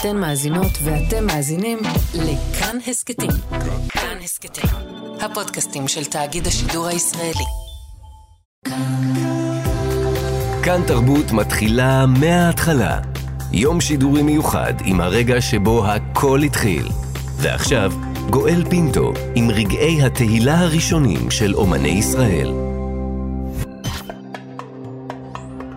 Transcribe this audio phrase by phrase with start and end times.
[0.00, 1.78] אתן מאזינות ואתם מאזינים
[2.14, 3.30] לכאן הסכתים.
[3.88, 4.70] כאן הסכתים,
[5.20, 7.44] הפודקאסטים של תאגיד השידור הישראלי.
[10.62, 13.00] כאן תרבות מתחילה מההתחלה.
[13.52, 16.88] יום שידורי מיוחד עם הרגע שבו הכל התחיל.
[17.36, 17.92] ועכשיו,
[18.30, 22.52] גואל פינטו עם רגעי התהילה הראשונים של אומני ישראל.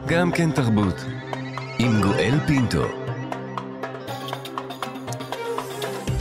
[0.08, 1.06] גם כן תרבות,
[1.80, 2.99] עם גואל פינטו.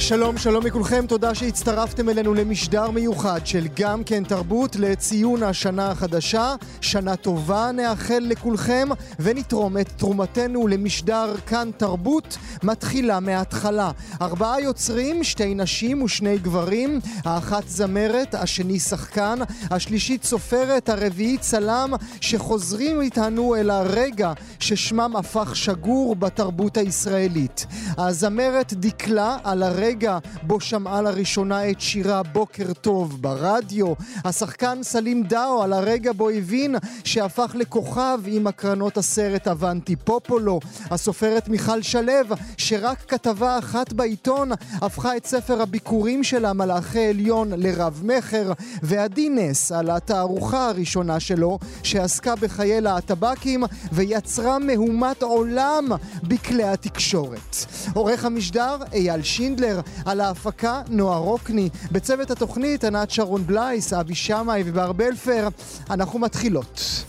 [0.00, 6.54] שלום, שלום לכולכם, תודה שהצטרפתם אלינו למשדר מיוחד של גם כן תרבות לציון השנה החדשה.
[6.80, 8.88] שנה טובה נאחל לכולכם
[9.18, 13.90] ונתרום את תרומתנו למשדר כאן תרבות מתחילה מההתחלה.
[14.20, 19.38] ארבעה יוצרים, שתי נשים ושני גברים, האחת זמרת, השני שחקן,
[19.70, 27.66] השלישית סופרת, הרביעית צלם, שחוזרים איתנו אל הרגע ששמם הפך שגור בתרבות הישראלית.
[27.98, 33.92] הזמרת דקלה על הרגע הרגע בו שמעה לראשונה את שירה בוקר טוב ברדיו.
[34.24, 40.60] השחקן סלים דאו על הרגע בו הבין שהפך לכוכב עם הקרנות הסרט אבנטי פופולו.
[40.90, 42.12] הסופרת מיכל שלו,
[42.56, 48.52] שרק כתבה אחת בעיתון הפכה את ספר הביקורים שלה מלאכי עליון לרב-מכר.
[48.82, 55.88] ועדי נס על התערוכה הראשונה שלו, שעסקה בחיי להטבקים ויצרה מהומת עולם
[56.22, 57.56] בכלי התקשורת.
[57.94, 64.62] עורך המשדר אייל שינדלר, על ההפקה נועה רוקני, בצוות התוכנית ענת שרון בלייס, אבי שמאי
[64.66, 65.48] ובר בלפר.
[65.90, 67.04] אנחנו מתחילות.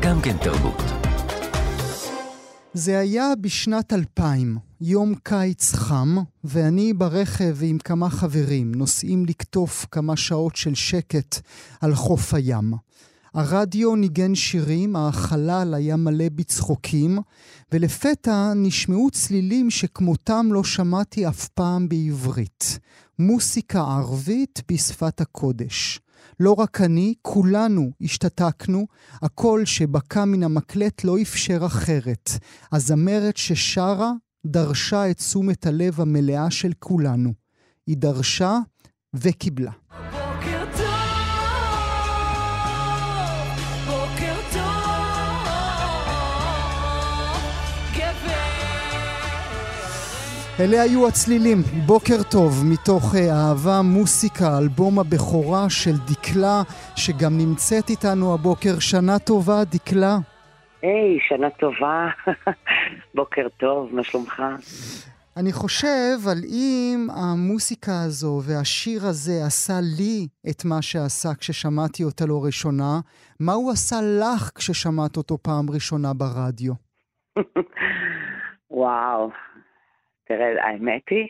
[0.00, 0.82] גם כן תרבות.
[2.74, 10.16] זה היה בשנת 2000, יום קיץ חם, ואני ברכב עם כמה חברים, נוסעים לקטוף כמה
[10.16, 11.40] שעות של שקט
[11.80, 12.72] על חוף הים.
[13.34, 17.18] הרדיו ניגן שירים, החלל היה מלא בצחוקים,
[17.72, 22.78] ולפתע נשמעו צלילים שכמותם לא שמעתי אף פעם בעברית.
[23.18, 26.00] מוסיקה ערבית בשפת הקודש.
[26.40, 28.86] לא רק אני, כולנו השתתקנו,
[29.22, 32.30] הקול שבקע מן המקלט לא אפשר אחרת.
[32.72, 34.12] הזמרת ששרה
[34.46, 37.32] דרשה את תשומת הלב המלאה של כולנו.
[37.86, 38.58] היא דרשה
[39.14, 39.72] וקיבלה.
[50.62, 56.62] אלה היו הצלילים, בוקר טוב, מתוך אה, אהבה, מוסיקה, אלבום הבכורה של דקלה,
[56.96, 58.78] שגם נמצאת איתנו הבוקר.
[58.78, 60.16] שנה טובה, דקלה.
[60.82, 62.08] היי, hey, שנה טובה.
[63.14, 64.42] בוקר טוב, מה שלומך?
[65.36, 72.26] אני חושב על אם המוסיקה הזו והשיר הזה עשה לי את מה שעשה כששמעתי אותה
[72.26, 73.00] לא ראשונה,
[73.40, 76.72] מה הוא עשה לך כששמעת אותו פעם ראשונה ברדיו?
[78.70, 79.30] וואו,
[80.24, 81.28] תראה, האמת היא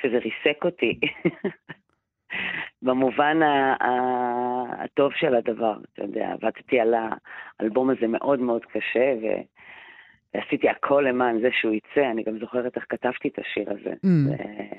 [0.00, 1.00] שזה ריסק אותי.
[2.82, 3.40] במובן
[4.78, 6.94] הטוב של הדבר, אתה יודע, עבדתי על
[7.60, 9.26] האלבום הזה מאוד מאוד קשה, ו...
[10.34, 13.94] ועשיתי הכל למען זה שהוא יצא, אני גם זוכרת איך כתבתי את השיר הזה.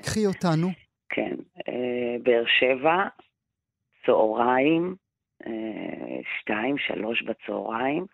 [0.02, 0.68] קחי mm, אותנו.
[1.08, 1.34] כן,
[1.68, 3.04] אה, באר שבע,
[4.06, 4.94] צהריים,
[5.46, 8.06] אה, שתיים, שלוש בצהריים,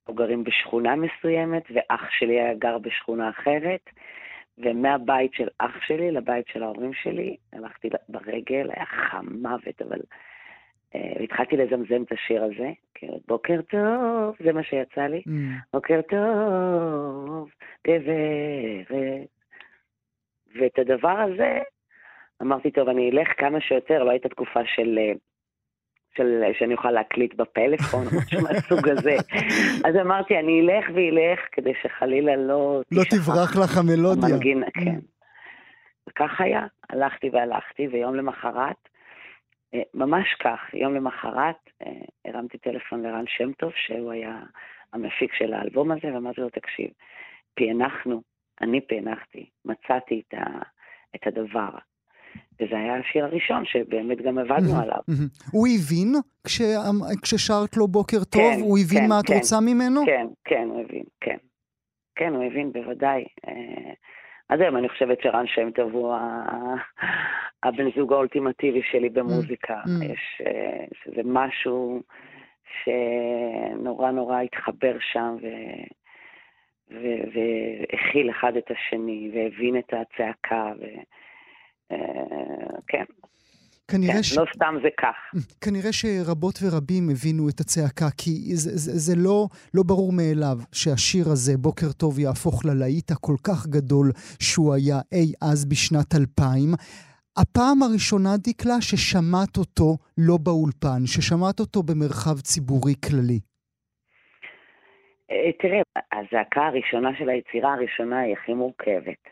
[0.00, 3.90] אנחנו גרים בשכונה מסוימת, ואח שלי היה גר בשכונה אחרת.
[4.58, 9.98] ומהבית של אח שלי לבית של ההורים שלי, הלכתי ברגל, היה חם מוות, אבל...
[9.98, 12.70] Uh, התחלתי לזמזם את השיר הזה,
[13.28, 15.30] בוקר טוב, זה מה שיצא לי, mm.
[15.72, 17.50] בוקר טוב,
[17.86, 19.28] גברת.
[20.60, 21.58] ואת הדבר הזה,
[22.42, 25.18] אמרתי, טוב, אני אלך כמה שיותר, לא הייתה תקופה של uh,
[26.16, 29.16] של, שאני אוכל להקליט בפלאפון, או משהו מהסוג הזה.
[29.88, 32.82] אז אמרתי, אני אלך ואלך כדי שחלילה לא...
[32.92, 34.28] לא תברח לך המלודיה.
[34.28, 34.98] המנגין, כן.
[36.08, 38.88] וכך היה, הלכתי והלכתי, ויום למחרת,
[39.74, 41.90] אה, ממש כך, יום למחרת, אה,
[42.24, 44.38] הרמתי טלפון לרן שם טוב, שהוא היה
[44.92, 46.90] המפיק של האלבום הזה, ואמרתי לו, תקשיב,
[47.54, 48.22] פענחנו,
[48.60, 50.44] אני פענחתי, מצאתי את, ה,
[51.16, 51.70] את הדבר.
[52.60, 55.00] וזה היה השיר הראשון שבאמת גם עבדנו עליו.
[55.52, 56.12] הוא הבין
[57.22, 58.42] כששרת לו בוקר טוב?
[58.42, 60.06] כן, הוא הבין כן, מה את כן, רוצה ממנו?
[60.06, 61.36] כן, כן, הוא הבין, כן.
[62.16, 63.24] כן, הוא הבין, בוודאי.
[63.48, 63.92] אה,
[64.48, 66.14] עד היום אני חושבת שרן שם טוב הוא
[67.62, 69.80] הבן זוג האולטימטיבי שלי במוזיקה.
[70.02, 72.02] יש, אה, שזה משהו
[72.84, 75.36] שנורא נורא התחבר שם.
[77.34, 80.84] והכיל אחד את השני, והבין את הצעקה, ו...
[81.92, 83.04] אה, כן.
[83.88, 84.38] כנראה כן, ש...
[84.38, 85.16] לא סתם זה כך.
[85.64, 91.24] כנראה שרבות ורבים הבינו את הצעקה, כי זה, זה, זה לא, לא ברור מאליו שהשיר
[91.32, 94.12] הזה, בוקר טוב, יהפוך ללהיט הכל כך גדול
[94.42, 96.74] שהוא היה אי אז בשנת 2000.
[97.36, 103.40] הפעם הראשונה, דקלה, ששמעת אותו לא באולפן, ששמעת אותו במרחב ציבורי כללי.
[105.30, 105.80] אה, תראה,
[106.12, 109.22] הזעקה הראשונה של היצירה הראשונה היא הכי מורכבת.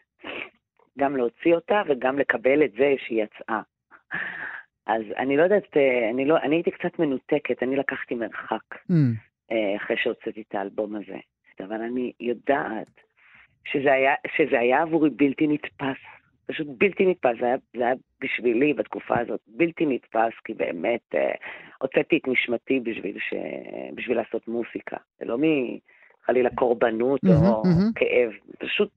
[0.99, 3.61] גם להוציא אותה וגם לקבל את זה שהיא יצאה.
[4.87, 9.55] אז אני לא יודעת, אה, אני, לא, אני הייתי קצת מנותקת, אני לקחתי מרחק mm.
[9.77, 11.19] אחרי שהוצאתי את האלבום הזה.
[11.65, 13.01] אבל אני יודעת
[13.65, 15.97] שזה היה, שזה היה עבורי בלתי נתפס.
[16.47, 21.33] פשוט בלתי נתפס, זה היה, זה היה בשבילי בתקופה הזאת בלתי נתפס, כי באמת אה,
[21.79, 23.35] הוצאתי את נשמתי בשביל, ש...
[23.95, 24.97] בשביל לעשות מוסיקה.
[25.19, 27.93] זה לא מחלילה קורבנות mm-hmm, או mm-hmm.
[27.95, 28.91] כאב, פשוט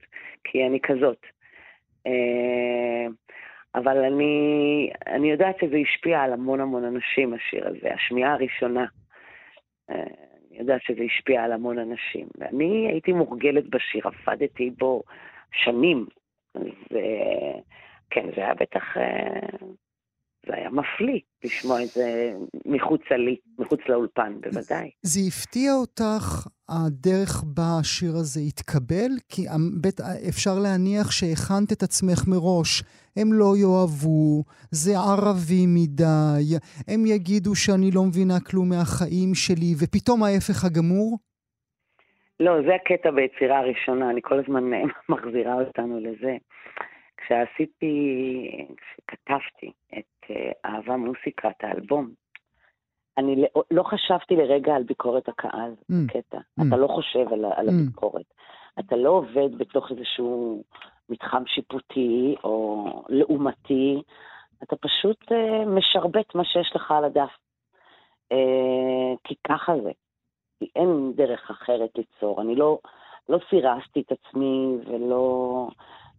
[0.44, 1.26] כי אני כזאת.
[2.08, 3.08] אה,
[3.76, 8.86] אבל אני, אני יודעת שזה השפיע על המון המון אנשים, השיר הזה, השמיעה הראשונה.
[9.90, 9.96] אה,
[10.50, 12.28] אני יודעת שזה השפיע על המון אנשים.
[12.38, 15.04] ואני הייתי מורגלת בשיר, עבדתי בו
[15.52, 16.06] שנים.
[16.56, 16.62] אז
[18.10, 19.58] כן, זה היה בטח, אה,
[20.48, 22.34] זה היה מפליא לשמוע את זה
[22.66, 24.90] מחוץ לי, מחוץ לאולפן, בוודאי.
[25.02, 29.12] זה הפתיע אותך הדרך בה השיר הזה התקבל?
[29.30, 29.42] כי
[29.82, 30.00] בית,
[30.30, 32.84] אפשר להניח שהכנת את עצמך מראש.
[33.18, 36.58] הם לא יאהבו, זה ערבי מדי,
[36.88, 41.18] הם יגידו שאני לא מבינה כלום מהחיים שלי, ופתאום ההפך הגמור?
[42.40, 44.64] לא, זה הקטע ביצירה הראשונה, אני כל הזמן
[45.10, 46.38] מחזירה אותנו לזה.
[47.26, 52.10] כשעשיתי, כשכתבתי את אה, אהבה מוסיקה, את האלבום,
[53.18, 55.96] אני לא, לא חשבתי לרגע על ביקורת הקהל, mm.
[56.08, 56.38] קטע.
[56.38, 56.64] Mm.
[56.68, 57.72] אתה לא חושב על, על mm.
[57.72, 58.34] הביקורת.
[58.80, 60.64] אתה לא עובד בתוך איזשהו
[61.10, 64.02] מתחם שיפוטי או לעומתי,
[64.64, 67.32] אתה פשוט uh, משרבט מה שיש לך על הדף.
[68.34, 69.92] Uh, כי ככה זה.
[70.60, 72.42] כי אין דרך אחרת ליצור.
[72.42, 72.80] אני לא,
[73.30, 75.68] לא סירסתי את עצמי ולא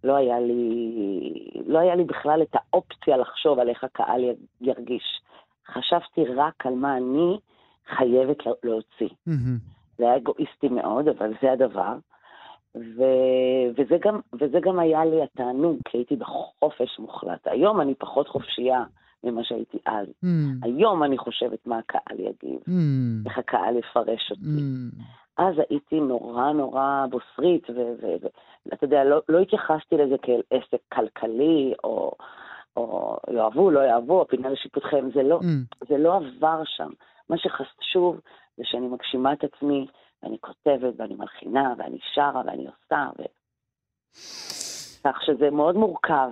[0.04, 4.24] לא היה, לי, לא היה לי בכלל את האופציה לחשוב על איך הקהל
[4.60, 5.20] ירגיש.
[5.66, 7.38] חשבתי רק על מה אני
[7.96, 9.16] חייבת להוציא.
[9.28, 9.74] Mm-hmm.
[9.98, 11.94] זה היה אגואיסטי מאוד, אבל זה הדבר.
[12.76, 13.02] ו...
[13.76, 17.46] וזה, גם, וזה גם היה לי התענוג, כי הייתי בחופש מוחלט.
[17.46, 18.84] היום אני פחות חופשייה
[19.24, 20.06] ממה שהייתי אז.
[20.06, 20.28] Mm.
[20.62, 23.26] היום אני חושבת מה הקהל יגיב, mm.
[23.26, 24.42] איך הקהל יפרש אותי.
[24.42, 25.02] Mm.
[25.36, 32.12] אז הייתי נורא נורא בוסרית, ואתה יודע, לא, לא התייחסתי לזה כאל עסק כלכלי, או,
[32.76, 35.86] או יאהבו, לא יאהבו, הפינה לשיפוטכם, זה לא, mm.
[35.88, 36.90] זה לא עבר שם.
[37.28, 38.20] מה שחשוב
[38.56, 39.86] זה שאני מגשימה את עצמי,
[40.22, 43.22] ואני כותבת, ואני מלחינה, ואני שרה, ואני עושה, ו...
[45.04, 46.30] כך שזה מאוד מורכב.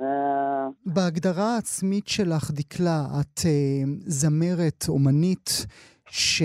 [0.00, 5.66] אה, בהגדרה העצמית שלך, דקלה, את uh, זמרת, אומנית,
[6.06, 6.42] ש...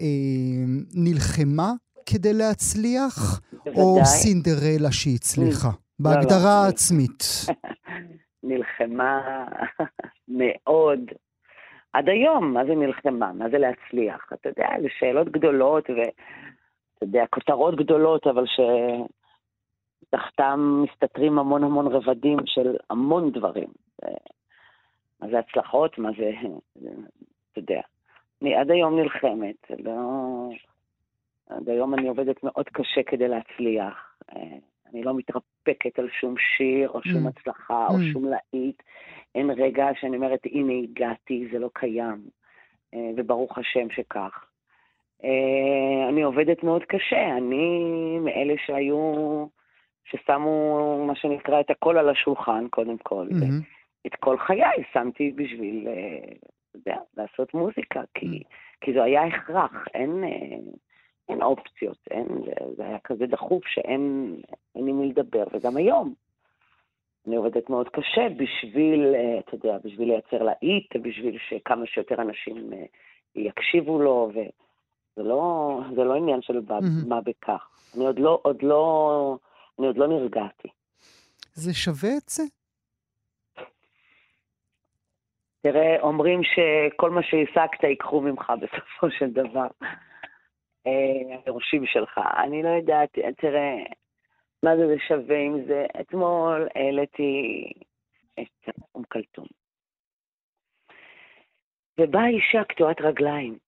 [0.00, 0.64] אה,
[0.94, 1.72] נלחמה
[2.06, 3.82] כדי להצליח, בוודאי.
[3.82, 5.68] או סינדרלה שהצליחה?
[5.68, 6.64] לא, בהגדרה לא, לא.
[6.66, 7.22] העצמית.
[8.48, 9.44] נלחמה
[10.28, 11.00] מאוד.
[11.92, 13.32] עד היום, מה זה נלחמה?
[13.32, 14.30] מה זה להצליח?
[14.32, 18.44] אתה יודע, זה שאלות גדולות, ואתה יודע, כותרות גדולות, אבל
[20.08, 23.68] שתחתם מסתתרים המון המון רבדים של המון דברים.
[25.20, 25.98] מה זה הצלחות?
[25.98, 26.30] מה זה,
[27.52, 27.80] אתה יודע.
[28.42, 29.92] אני עד היום נלחמת, לא...
[31.50, 34.14] עד היום אני עובדת מאוד קשה כדי להצליח.
[34.36, 34.58] אה,
[34.92, 37.28] אני לא מתרפקת על שום שיר, או שום mm.
[37.28, 38.12] הצלחה, או mm.
[38.12, 38.82] שום להיט.
[39.34, 42.20] אין רגע שאני אומרת, הנה הגעתי, זה לא קיים.
[42.94, 44.44] אה, וברוך השם שכך.
[45.24, 49.46] אה, אני עובדת מאוד קשה, אני מאלה שהיו,
[50.04, 53.26] ששמו מה שנקרא את הכל על השולחן, קודם כל.
[53.30, 54.06] Mm-hmm.
[54.06, 55.88] את כל חיי שמתי בשביל
[57.16, 58.44] לעשות מוזיקה, כי, mm.
[58.80, 60.72] כי זה היה הכרח, אין, אה,
[61.28, 62.26] אין אופציות, אין,
[62.76, 64.36] זה, היה כזה דחוף שאין
[64.74, 66.14] אין עם מי לדבר, וגם היום.
[67.26, 72.72] אני עובדת מאוד קשה בשביל, אה, אתה יודע, בשביל לייצר להיט, בשביל שכמה שיותר אנשים
[72.72, 72.84] אה,
[73.34, 77.08] יקשיבו לו, וזה לא, זה לא עניין של mm-hmm.
[77.08, 77.68] מה בכך.
[77.96, 79.38] אני עוד לא, עוד לא,
[79.78, 80.68] אני עוד לא נרגעתי.
[81.54, 82.42] זה שווה את זה?
[85.66, 89.66] תראה, אומרים שכל מה שהשגת ייקחו ממך בסופו של דבר.
[90.86, 92.20] אה, היורשים שלך.
[92.44, 93.76] אני לא יודעת, תראה,
[94.62, 95.86] מה זה, זה שווה עם זה.
[96.00, 97.64] אתמול העליתי
[98.40, 99.46] את אום כלתום.
[102.00, 103.58] ובאה אישה קטועת רגליים.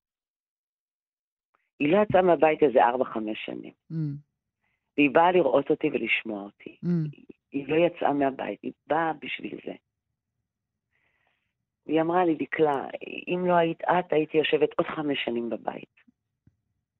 [1.80, 3.72] היא לא יצאה מהבית איזה ארבע-חמש שנים.
[3.92, 3.96] Mm.
[4.96, 6.76] והיא באה לראות אותי ולשמוע אותי.
[6.84, 6.88] Mm.
[7.52, 9.72] היא לא יצאה מהבית, היא באה בשביל זה.
[11.88, 12.86] היא אמרה לי, דקלה,
[13.28, 16.00] אם לא היית את, הייתי יושבת עוד חמש שנים בבית.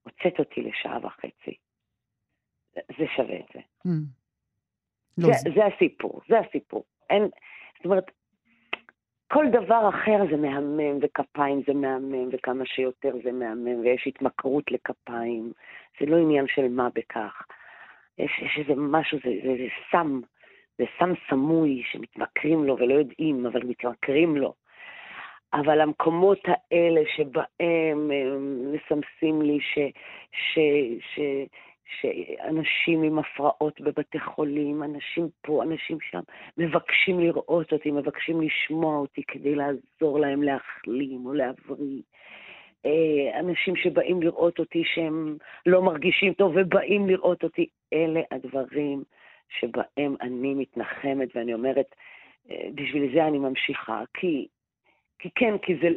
[0.03, 1.57] הוצאת אותי לשעה וחצי.
[2.75, 3.61] זה שווה את זה.
[3.87, 3.91] Mm.
[5.19, 5.51] לא זה, זה...
[5.55, 6.85] זה הסיפור, זה הסיפור.
[7.11, 7.29] אין,
[7.77, 8.11] זאת אומרת,
[9.33, 15.53] כל דבר אחר זה מהמם, וכפיים זה מהמם, וכמה שיותר זה מהמם, ויש התמכרות לכפיים.
[16.01, 17.43] זה לא עניין של מה בכך.
[18.19, 20.21] יש, יש איזה משהו, זה, זה, זה סם,
[20.79, 24.55] זה סם סמוי שמתמכרים לו ולא יודעים, אבל מתמכרים לו.
[25.53, 28.11] אבל המקומות האלה שבהם
[28.73, 29.79] מסמסים לי ש,
[30.33, 30.59] ש,
[31.15, 31.21] ש,
[32.01, 36.21] שאנשים עם הפרעות בבתי חולים, אנשים פה, אנשים שם,
[36.59, 42.03] מבקשים לראות אותי, מבקשים לשמוע אותי כדי לעזור להם להחלים או להבריא.
[42.87, 45.37] אה, אנשים שבאים לראות אותי שהם
[45.67, 49.03] לא מרגישים טוב ובאים לראות אותי, אלה הדברים
[49.49, 51.95] שבהם אני מתנחמת ואני אומרת,
[52.51, 54.47] אה, בשביל זה אני ממשיכה, כי
[55.19, 55.89] כי כן, כי זה,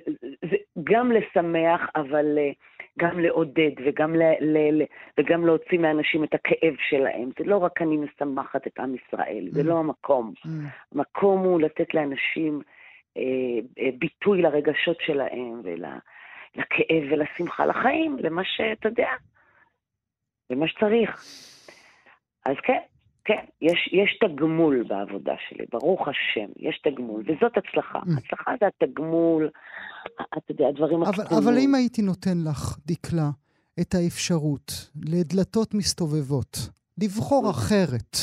[0.50, 2.52] זה גם לשמח, אבל אה,
[3.00, 4.86] גם לעודד וגם, ל, ל, ל,
[5.20, 7.30] וגם להוציא מאנשים את הכאב שלהם.
[7.40, 9.54] זה לא רק אני משמחת את עם ישראל, mm.
[9.54, 10.34] זה לא המקום.
[10.38, 10.50] Mm.
[10.96, 12.62] המקום הוא לתת לאנשים
[13.18, 13.22] אה,
[13.80, 19.10] אה, ביטוי לרגשות שלהם ולכאב ולשמחה לחיים, למה שאתה יודע,
[20.50, 21.24] למה שצריך.
[22.46, 22.80] אז כן,
[23.26, 28.00] כן, יש, יש תגמול בעבודה שלי, ברוך השם, יש תגמול, וזאת הצלחה.
[28.00, 28.18] Mm.
[28.18, 29.50] הצלחה זה התגמול,
[30.16, 31.40] אתה יודע, הדברים הקטנים.
[31.44, 33.30] אבל אם הייתי נותן לך, דקלה,
[33.82, 36.58] את האפשרות לדלתות מסתובבות,
[36.98, 37.52] לבחור mm.
[37.52, 38.18] אחרת,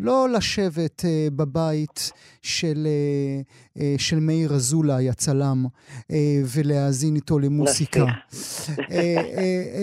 [0.00, 6.14] לא לשבת uh, בבית של, uh, uh, של מאיר אזולאי, הצלם, uh,
[6.56, 8.92] ולהאזין איתו למוסיקה, uh, uh,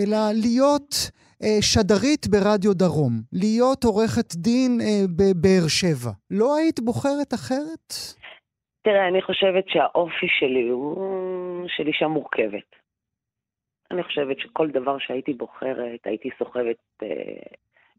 [0.03, 1.11] אלא להיות...
[1.43, 6.11] אה, שדרית ברדיו דרום, להיות עורכת דין אה, בבאר שבע.
[6.31, 7.87] לא היית בוחרת אחרת?
[8.81, 12.69] תראה, אני חושבת שהאופי שלי הוא של אישה מורכבת.
[13.91, 17.07] אני חושבת שכל דבר שהייתי בוחרת, הייתי סוחבת אה,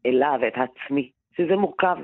[0.05, 1.97] אליו את עצמי, שזה מורכב.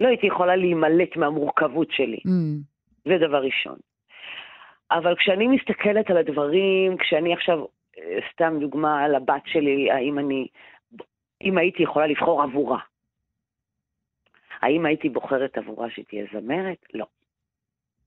[0.00, 2.20] לא הייתי יכולה להימלט מהמורכבות שלי.
[2.26, 3.08] Mm.
[3.08, 3.78] זה דבר ראשון.
[4.90, 7.64] אבל כשאני מסתכלת על הדברים, כשאני עכשיו
[8.32, 10.48] סתם דוגמה על הבת שלי, האם אני,
[11.42, 12.78] אם הייתי יכולה לבחור עבורה.
[14.60, 16.78] האם הייתי בוחרת עבורה שהיא תהיה זמרת?
[16.94, 17.06] לא.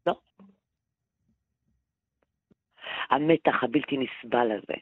[0.07, 0.15] לא.
[3.09, 4.73] המתח הבלתי נסבל הזה,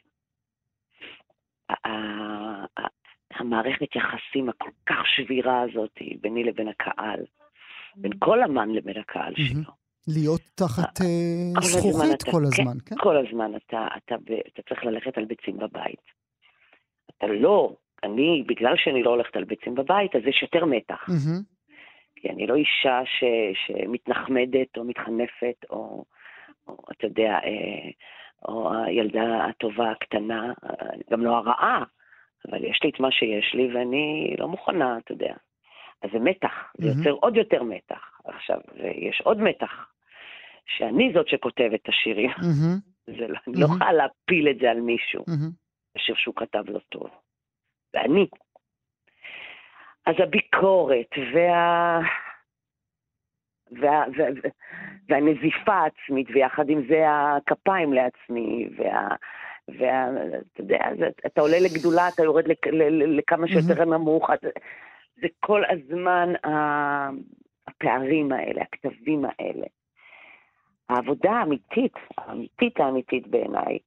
[3.30, 7.20] המערכת יחסים הכל כך שבירה הזאת ביני לבין הקהל,
[7.96, 9.85] בין כל אמן לבין הקהל שלו.
[10.08, 12.94] להיות תחת uh, זכוכית כל הזמן, כן?
[12.94, 13.02] כן?
[13.02, 13.86] כל הזמן אתה,
[14.68, 16.00] צריך ללכת על ביצים בבית.
[17.18, 17.72] אתה לא,
[18.02, 21.06] אני, בגלל שאני לא הולכת על ביצים בבית, אז יש יותר מתח.
[22.16, 23.24] כי אני לא אישה ש,
[23.66, 26.04] שמתנחמדת או מתחנפת, או,
[26.68, 27.90] או אתה יודע, אה,
[28.48, 30.52] או הילדה הטובה הקטנה,
[31.10, 31.84] גם לא הרעה,
[32.48, 35.34] אבל יש לי את מה שיש לי ואני לא מוכנה, אתה יודע.
[36.02, 36.98] אז זה מתח, זה mm-hmm.
[36.98, 38.20] יוצר עוד יותר מתח.
[38.24, 38.60] עכשיו,
[38.94, 39.86] יש עוד מתח.
[40.66, 42.30] שאני זאת שכותבת את השירים.
[42.30, 42.96] Mm-hmm.
[43.06, 45.24] זה לא, אני לא יכולה להפיל את זה על מישהו,
[45.96, 47.08] השיר שהוא כתב לא טוב.
[47.94, 48.26] ואני.
[50.06, 52.00] אז הביקורת וה...
[53.70, 54.04] וה...
[54.16, 54.26] וה...
[55.08, 59.08] והנזיפה העצמית, ויחד עם זה הכפיים לעצמי, וה...
[59.68, 60.08] וה...
[60.52, 60.78] אתה יודע,
[61.26, 62.66] אתה עולה לגדולה, אתה יורד לכ...
[63.18, 64.48] לכמה שיותר נמוך, אתה...
[65.20, 66.32] זה כל הזמן
[67.68, 69.66] הפערים האלה, הכתבים האלה.
[70.88, 73.78] העבודה האמיתית, האמיתית האמיתית בעיניי,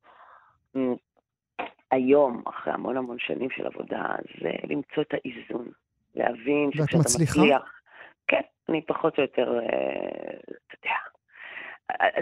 [1.91, 5.67] היום, אחרי המון המון שנים של עבודה, זה למצוא את האיזון.
[6.15, 7.39] להבין שכשאתה מצליחה?
[7.39, 7.81] מצליח...
[8.27, 9.65] כן, אני פחות או יותר, אה,
[10.67, 10.95] אתה יודע.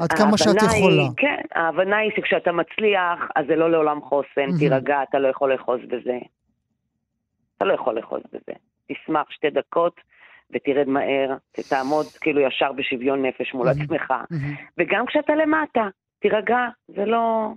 [0.04, 1.02] עד כמה שאת יכולה.
[1.02, 4.60] היא, כן, ההבנה היא שכשאתה מצליח, אז זה לא לעולם חוסן, mm-hmm.
[4.60, 6.18] תירגע, אתה לא יכול לאחוז בזה.
[7.58, 8.54] אתה לא יכול לאחוז בזה.
[8.92, 10.02] תשמח שתי דקות,
[10.52, 11.38] ותרד מהר,
[11.70, 14.14] תעמוד כאילו ישר בשוויון נפש מול עצמך.
[14.78, 15.88] וגם כשאתה למטה,
[16.20, 17.50] תירגע, זה לא...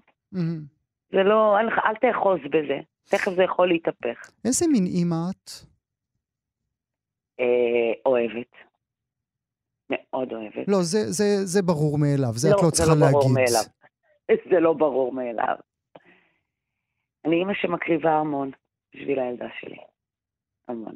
[1.12, 4.30] זה לא, אל, אל תאחוז בזה, תכף זה יכול להתהפך.
[4.44, 5.50] איזה מין אימא את?
[7.40, 8.52] אה, אוהבת.
[9.90, 10.68] מאוד אוהבת.
[10.68, 13.14] לא, זה, זה, זה ברור מאליו, זה לא, את לא צריכה להגיד.
[13.14, 13.64] לא, זה לא ברור מאליו.
[14.50, 15.56] זה לא ברור מאליו.
[17.24, 18.50] אני אימא שמקריבה המון
[18.94, 19.78] בשביל הילדה שלי.
[20.68, 20.94] המון.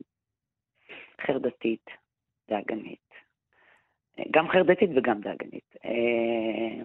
[1.26, 1.90] חרדתית,
[2.48, 3.14] דאגנית.
[4.30, 5.76] גם חרדתית וגם דאגנית.
[5.84, 6.84] אה,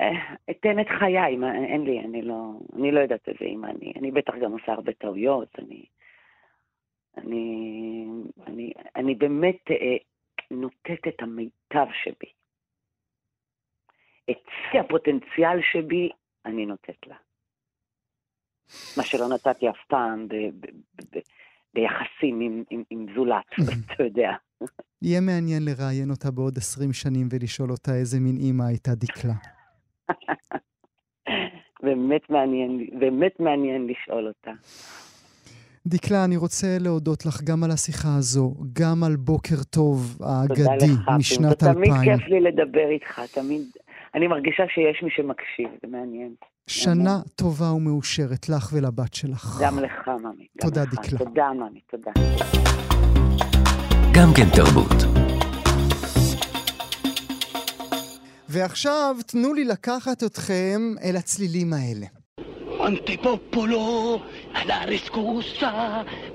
[0.00, 1.18] אה, את חיי,
[1.72, 3.92] אין לי, אני לא, אני לא יודעת איזה אימא אני.
[3.96, 5.84] אני בטח גם עושה הרבה טעויות, אני...
[7.16, 8.06] אני,
[8.46, 9.96] אני, אני באמת, אה,
[10.50, 12.32] נותנת את המיטב שבי.
[14.30, 14.38] את
[14.70, 16.10] שיא הפוטנציאל שבי,
[16.44, 17.16] אני נותנת לה.
[18.96, 21.37] מה שלא נתתי אף פעם ב- ב- ב-
[21.74, 23.44] ביחסים עם, עם, עם זולת,
[23.86, 24.32] אתה יודע.
[25.02, 29.34] יהיה מעניין לראיין אותה בעוד 20 שנים ולשאול אותה איזה מין אימא הייתה דקלה.
[31.82, 34.50] באמת מעניין, באמת מעניין לשאול אותה.
[35.86, 40.92] דקלה, אני רוצה להודות לך גם על השיחה הזו, גם על בוקר טוב תודה האגדי
[40.92, 41.74] לך, משנת פינטו.
[41.74, 42.18] תמיד 2000.
[42.18, 43.62] כיף לי לדבר איתך, תמיד.
[44.14, 46.34] אני מרגישה שיש מי שמקשיב, זה מעניין.
[46.66, 49.58] שנה טובה ומאושרת לך ולבת שלך.
[49.62, 50.46] גם לך, ממי.
[50.62, 50.92] גם תודה, לך.
[50.92, 51.18] דקלה.
[51.18, 52.10] תודה, ממי, תודה.
[54.14, 55.28] גם כן תרבות.
[58.48, 62.06] ועכשיו תנו לי לקחת אתכם אל הצלילים האלה.
[62.80, 64.22] Antipopolo,
[64.54, 65.72] alla riscossa,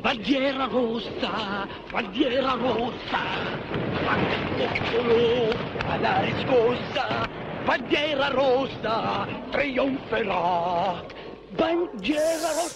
[0.03, 1.35] bandiera rossa,
[1.93, 3.21] bandiera rossa.
[4.13, 5.25] Antipopolo,
[5.93, 7.05] alla riscossa,
[7.65, 11.03] bandiera rossa, trionferà.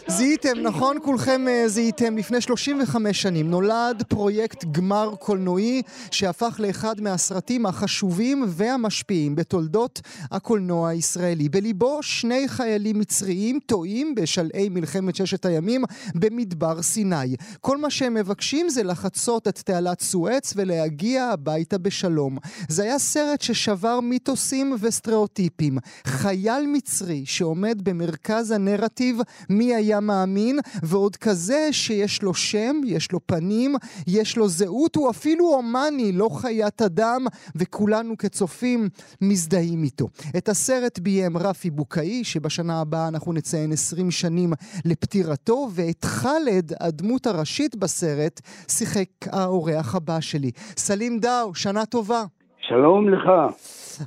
[0.08, 0.98] זיהיתם, נכון?
[1.04, 2.18] כולכם אה, זיהיתם.
[2.18, 5.82] לפני 35 שנים נולד פרויקט גמר קולנועי
[6.12, 11.50] שהפך לאחד מהסרטים החשובים והמשפיעים בתולדות הקולנוע הישראלי.
[11.50, 15.84] בליבו שני חיילים מצריים טועים בשלהי מלחמת ששת הימים
[16.16, 17.36] במדבר סיני.
[17.62, 22.38] כל מה שהם מבקשים זה לחצות את תעלת סואץ ולהגיע הביתה בשלום.
[22.70, 25.78] זה היה סרט ששבר מיתוסים וסטריאוטיפים.
[26.08, 29.20] חייל מצרי שעומד במרכז הנרטיב
[29.50, 33.76] מי היה מאמין, ועוד כזה שיש לו שם, יש לו פנים,
[34.08, 38.90] יש לו זהות, הוא אפילו הומני, לא חיית אדם, וכולנו כצופים
[39.22, 40.08] מזדהים איתו.
[40.38, 44.54] את הסרט ביים רפי בוקאי, שבשנה הבאה אנחנו נציין 20 שנים
[44.86, 50.52] לפטירתו, ואת חאלד, הדמות הראשית בסרט, שיחק האורח הבא שלי.
[50.78, 52.24] סלים דאו, שנה טובה.
[52.60, 53.30] שלום לך.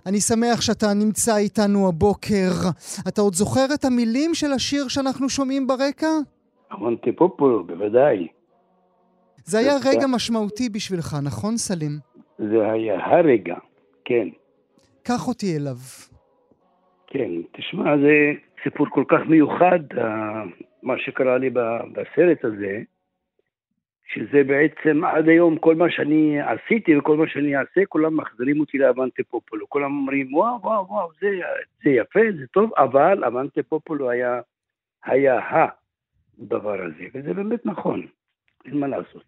[0.07, 2.51] אני שמח שאתה נמצא איתנו הבוקר.
[3.09, 6.07] אתה עוד זוכר את המילים של השיר שאנחנו שומעים ברקע?
[6.75, 8.27] אמנטי פופולו, בוודאי.
[9.45, 9.77] זה היה.
[9.85, 11.99] רגע משמעותי בשבילך, נכון סלים?
[12.39, 13.57] זה היה הרגע,
[14.05, 14.29] כן.
[15.03, 15.77] קח אותי אליו.
[17.07, 19.81] כן, תשמע, זה סיפור כל כך מיוחד,
[20.83, 21.51] מה שקרה לי
[21.93, 22.83] בסרט הזה,
[24.15, 28.79] שזה בעצם עד היום כל מה שאני עשיתי וכל מה שאני אעשה, כולם מחזירים אותי
[28.79, 29.69] לאבנטה פופולו.
[29.69, 31.29] כולם אומרים, וואו, וואו, וואו, זה,
[31.85, 34.41] זה יפה, זה טוב, אבל אבנטה פופולו היה,
[35.05, 35.39] היה
[36.39, 38.07] הדבר הזה, וזה באמת נכון,
[38.65, 39.25] אין מה לעשות.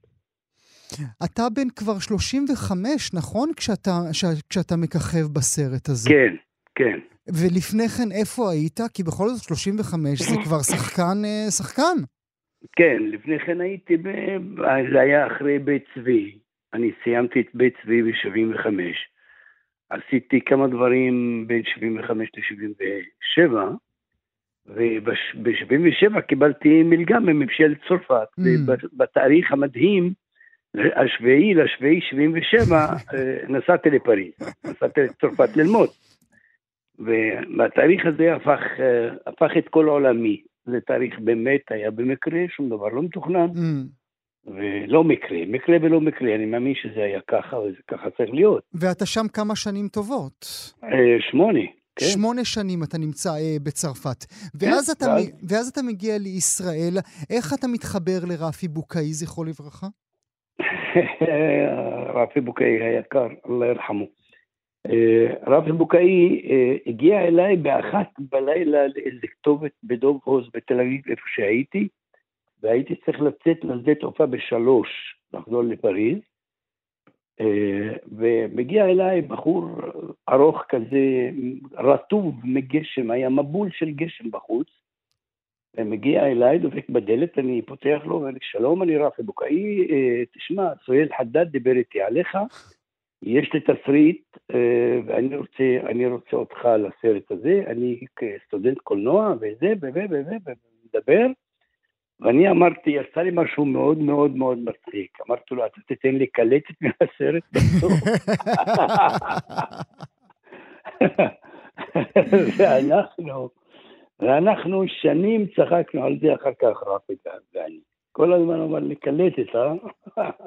[1.24, 3.50] אתה בן כבר 35, נכון?
[3.56, 6.10] כשאתה, ש, כשאתה מככב בסרט הזה.
[6.10, 6.34] כן,
[6.74, 6.98] כן.
[7.28, 8.80] ולפני כן איפה היית?
[8.94, 11.96] כי בכל זאת 35 זה כבר שחקן, אה, שחקן.
[12.76, 14.08] כן, לפני כן הייתי, ב...
[14.92, 16.38] זה היה אחרי בית צבי.
[16.74, 18.66] אני סיימתי את בית צבי ב-75.
[19.90, 23.52] עשיתי כמה דברים בין 75 ל-77,
[24.66, 28.28] וב-77 קיבלתי מלגה מממשלת צרפת.
[28.40, 28.42] Mm.
[28.66, 30.12] ובתאריך המדהים,
[30.96, 32.76] השביעי לשביעי 77,
[33.14, 34.32] אה, נסעתי לפריז.
[34.64, 35.88] נסעתי לצרפת ללמוד.
[36.98, 40.42] ובתאריך הזה הפך, אה, הפך את כל עולמי.
[40.64, 43.88] זה תאריך באמת היה במקרה, שום דבר לא מתוכנן, Mm.
[44.46, 48.62] ולא מקרה, מקרה ולא מקרה, אני מאמין שזה היה ככה, וזה ככה צריך להיות.
[48.74, 50.46] ואתה שם כמה שנים טובות.
[50.84, 50.88] אה,
[51.30, 51.60] שמונה,
[51.96, 52.06] כן?
[52.06, 54.24] שמונה שנים אתה נמצא אה, בצרפת.
[54.60, 56.94] ואז, אתה, ואז- ואז אתה מגיע לישראל,
[57.30, 59.86] איך אתה מתחבר לרפי בוקאי, זכרו לברכה?
[62.14, 64.04] רפי בוקאי היקר, אללה ירחמו.
[64.90, 71.22] אה, רפי בוקאי אה, הגיע אליי באחת בלילה לאיזה כתובת בדוב עוז בתל אביב, איפה
[71.34, 71.88] שהייתי,
[72.62, 74.88] והייתי צריך לצאת לשדה תעופה בשלוש,
[75.32, 76.18] לחזור לפריז.
[77.40, 79.68] אה, ומגיע אליי בחור
[80.28, 81.30] ארוך כזה,
[81.72, 84.66] רטוב מגשם, היה מבול של גשם בחוץ.
[85.76, 90.68] ומגיע אליי, דופק בדלת, אני פותח לו, ואומר לי, שלום, אני רפי בוקאי, אה, תשמע,
[90.84, 92.36] סוהיל חדד דיבר איתי עליך,
[93.22, 94.22] יש לי תסריט,
[94.54, 99.86] אה, ואני רוצה, אני רוצה אותך לסרט הזה, אני כסטודנט קולנוע, וזה, ו...
[99.94, 100.00] ו...
[100.10, 100.14] ו...
[100.46, 100.52] ו...
[100.94, 101.26] ומדבר,
[102.20, 105.18] ואני אמרתי, יצא לי משהו מאוד מאוד מאוד מצחיק.
[105.28, 107.92] אמרתי לו, אתה תיתן לי קלטת מהסרט בסוף.
[112.58, 113.48] ואנחנו,
[114.20, 117.12] ואנחנו שנים צחקנו על זה אחר כך, רפי
[117.54, 117.80] ואני.
[118.12, 119.74] כל הזמן אמר לי, קלטת, אה?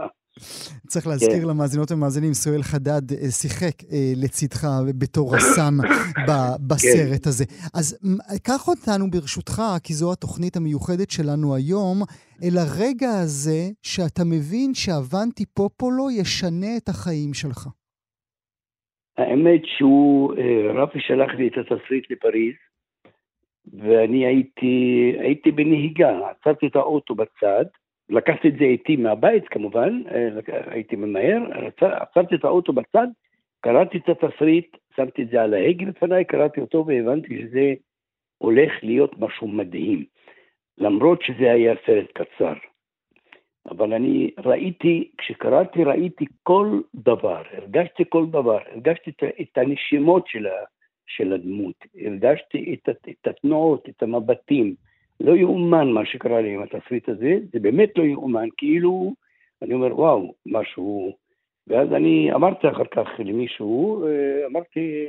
[0.87, 1.47] צריך להזכיר כן.
[1.47, 4.61] למאזינות ומאזינים, סואל חדד אה, שיחק אה, לצדך
[4.99, 5.75] בתור רסן
[6.67, 7.29] בסרט כן.
[7.29, 7.45] הזה.
[7.79, 7.85] אז
[8.43, 11.97] קח אותנו ברשותך, כי זו התוכנית המיוחדת שלנו היום,
[12.43, 17.67] אל הרגע הזה שאתה מבין שאבנטי פופולו ישנה את החיים שלך.
[19.17, 22.55] האמת שהוא, אה, רפי שלח לי את התסריט לפריז,
[23.73, 24.75] ואני הייתי,
[25.19, 27.65] הייתי בנהיגה, עצרתי את האוטו בצד,
[28.09, 30.29] לקחתי את זה איתי מהבית כמובן, אה,
[30.67, 31.41] הייתי ממהר,
[31.81, 33.07] עצרתי את האוטו בצד,
[33.61, 37.73] קראתי את התסריט, שמתי את זה על ההגה לפניי, קראתי אותו והבנתי שזה
[38.37, 40.05] הולך להיות משהו מדהים,
[40.77, 42.53] למרות שזה היה סרט קצר.
[43.69, 50.27] אבל אני ראיתי, כשקראתי ראיתי כל דבר, הרגשתי כל דבר, הרגשתי את הנשימות
[51.07, 54.75] של, הדמות, הרגשתי את התנועות, את המבטים.
[55.19, 59.13] לא יאומן מה שקרה לי עם התסריט הזה, זה באמת לא יאומן, כאילו,
[59.61, 61.11] אני אומר, וואו, משהו...
[61.67, 65.05] ואז אני אמרתי אחר כך למישהו, אה, אמרתי,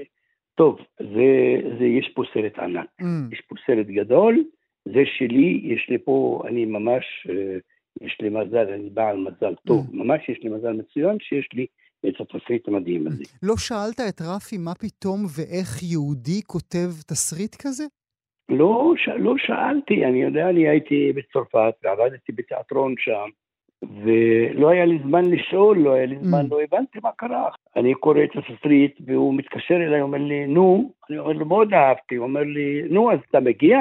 [0.54, 3.04] טוב, זה, זה, יש פה סרט ענק, mm.
[3.32, 4.44] יש פה סרט גדול,
[4.84, 7.26] זה שלי, יש לי פה, אני ממש...
[7.30, 7.58] אה,
[8.00, 9.96] יש לי מזל, אני בעל מזל טוב, mm.
[9.96, 11.66] ממש יש לי מזל מצוין שיש לי
[12.08, 13.24] את התסריט המדהים הזה.
[13.42, 17.84] לא שאלת את רפי מה פתאום ואיך יהודי כותב תסריט כזה?
[18.48, 19.08] לא, ש...
[19.08, 23.28] לא שאלתי, אני יודע, אני הייתי בצרפת ועבדתי בתיאטרון שם,
[23.82, 26.50] ולא היה לי זמן לשאול, לא היה לי זמן, mm.
[26.50, 27.48] לא הבנתי מה קרה.
[27.76, 32.14] אני קורא את התסריט והוא מתקשר אליי, אומר לי, נו, אני אומר לו, מאוד אהבתי,
[32.14, 33.80] הוא אומר לי, נו, אז אתה מגיע?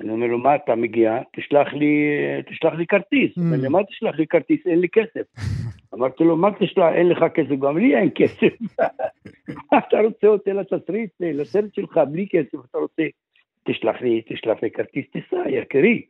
[0.00, 1.18] אני אומר לו, מה אתה מגיע?
[1.36, 2.10] תשלח לי,
[2.50, 3.38] תשלח לי כרטיס.
[3.38, 3.40] Mm.
[3.40, 4.66] אומר לי, מה תשלח לי כרטיס?
[4.66, 5.26] אין לי כסף.
[5.94, 6.92] אמרתי לו, מה תשלח?
[6.94, 8.52] אין לך כסף, גם לי אין כסף.
[9.78, 13.02] אתה רוצה אותי לתסריט, לסרט שלך, בלי כסף, אתה רוצה,
[13.64, 16.02] תשלח לי, תשלח לי כרטיס טיסה, יקירי.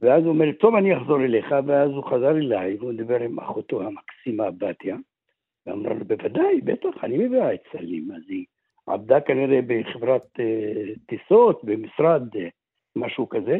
[0.00, 3.82] ואז הוא אומר, טוב, אני אחזור אליך, ואז הוא חזר אליי, והוא דיבר עם אחותו
[3.82, 4.96] המקסימה, בתיה,
[5.66, 8.08] ואמרה לו, בוודאי, בטח, אני מביאה את סלים.
[8.16, 8.44] אז היא
[8.86, 12.38] עבדה כנראה בחברת uh, טיסות, במשרד uh,
[12.96, 13.58] משהו כזה,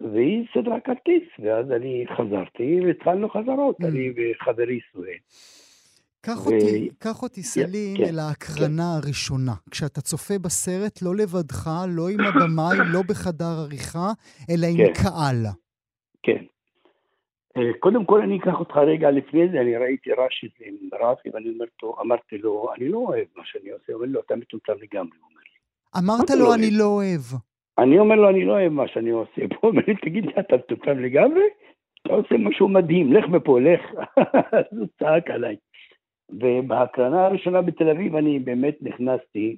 [0.00, 3.86] והיא סדרה כרטיס, ואז אני חזרתי והתחלנו חזרות, mm.
[3.86, 5.18] אני וחברי סואל.
[6.26, 9.06] קח אותי, קח אותי סלים כן, אל ההקרנה כן.
[9.06, 9.52] הראשונה.
[9.70, 14.08] כשאתה צופה בסרט, לא לבדך, לא עם הבמאי, לא בחדר עריכה,
[14.50, 14.92] אלא עם כן.
[15.02, 15.40] קהל.
[16.22, 16.42] כן.
[17.56, 21.48] אה, קודם כל אני אקח אותך רגע לפני זה, אני ראיתי רש"י עם רפי, ואני
[22.00, 25.28] אמרתי לו, אני לא אוהב מה שאני עושה, הוא אומר לו, אתה מטומטם לגמרי, הוא
[25.30, 25.58] אומר לי.
[25.98, 27.20] אמרת לו, אני לא אוהב.
[27.78, 29.42] אני אומר לו, אני לא אוהב מה שאני עושה.
[29.60, 31.42] הוא אומר לי, תגיד לי, אתה מטומטם לגמרי?
[32.02, 33.80] אתה עושה משהו מדהים, לך מפה, לך.
[34.58, 35.56] אז הוא צעק עליי.
[36.32, 39.56] ובהקרנה הראשונה בתל אביב אני באמת נכנסתי,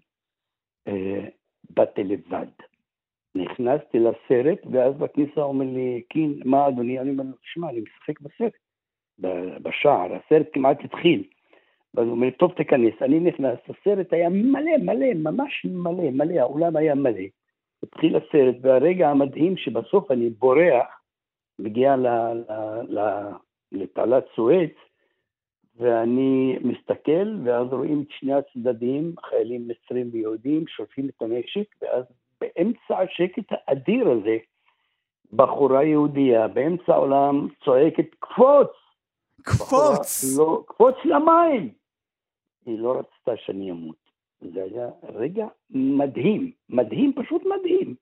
[0.89, 1.29] אה,
[1.71, 2.47] באתי לבד.
[3.35, 7.01] נכנסתי לסרט, ואז בכניסה אומר לי, קין, מה אדוני?
[7.01, 8.53] אני אומר לו, תשמע, אני משחק בסרט,
[9.63, 11.25] בשער, הסרט כמעט התחיל.
[11.95, 12.95] ואז הוא אומר, טוב, תיכנס.
[13.03, 17.25] אני נכנס, הסרט היה מלא, מלא, ממש מלא, מלא, האולם היה מלא.
[17.83, 20.87] התחיל הסרט, והרגע המדהים שבסוף אני בורח,
[21.59, 21.97] מגיע
[23.73, 24.73] לתעלת סואץ,
[25.77, 32.05] ואני מסתכל, ואז רואים את שני הצדדים, חיילים מצרים ויהודים, שולפים את הנשק, ואז
[32.41, 34.37] באמצע השקט האדיר הזה,
[35.33, 38.71] בחורה יהודייה באמצע העולם צועקת, קפוץ!
[39.43, 40.39] קפוץ!
[40.39, 41.69] לא, קפוץ למים!
[42.67, 44.03] היא לא רצתה שאני אמות.
[44.41, 47.95] זה היה רגע מדהים, מדהים, פשוט מדהים.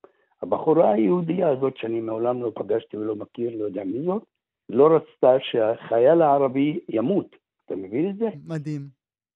[0.43, 4.23] הבחורה היהודייה הזאת, שאני מעולם לא פגשתי ולא מכיר, לא יודע מי זאת,
[4.69, 7.37] לא רצתה שהחייל הערבי ימות.
[7.71, 8.29] אתה מבין את זה?
[8.47, 8.81] מדהים.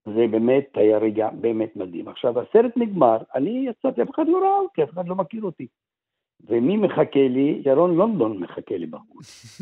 [0.06, 2.08] זה באמת היה רגע באמת מדהים.
[2.08, 5.66] עכשיו, הסרט נגמר, אני יצאתי, אף אחד לא ראה אותי, אף אחד לא מכיר אותי.
[6.46, 7.62] ומי מחכה לי?
[7.66, 9.26] ירון לונדון מחכה לי בחוץ.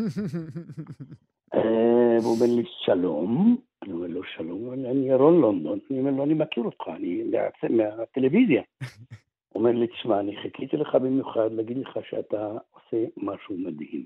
[1.54, 3.56] אה, והוא אומר לי, שלום.
[3.82, 5.78] אני אומר לו, שלום, אני ירון לונדון.
[5.90, 7.24] אני אומר לו, אני מכיר אותך, אני
[7.70, 8.62] מהטלוויזיה.
[9.52, 14.04] הוא אומר לי, תשמע, אני חיכיתי לך במיוחד להגיד לך שאתה עושה משהו מדהים.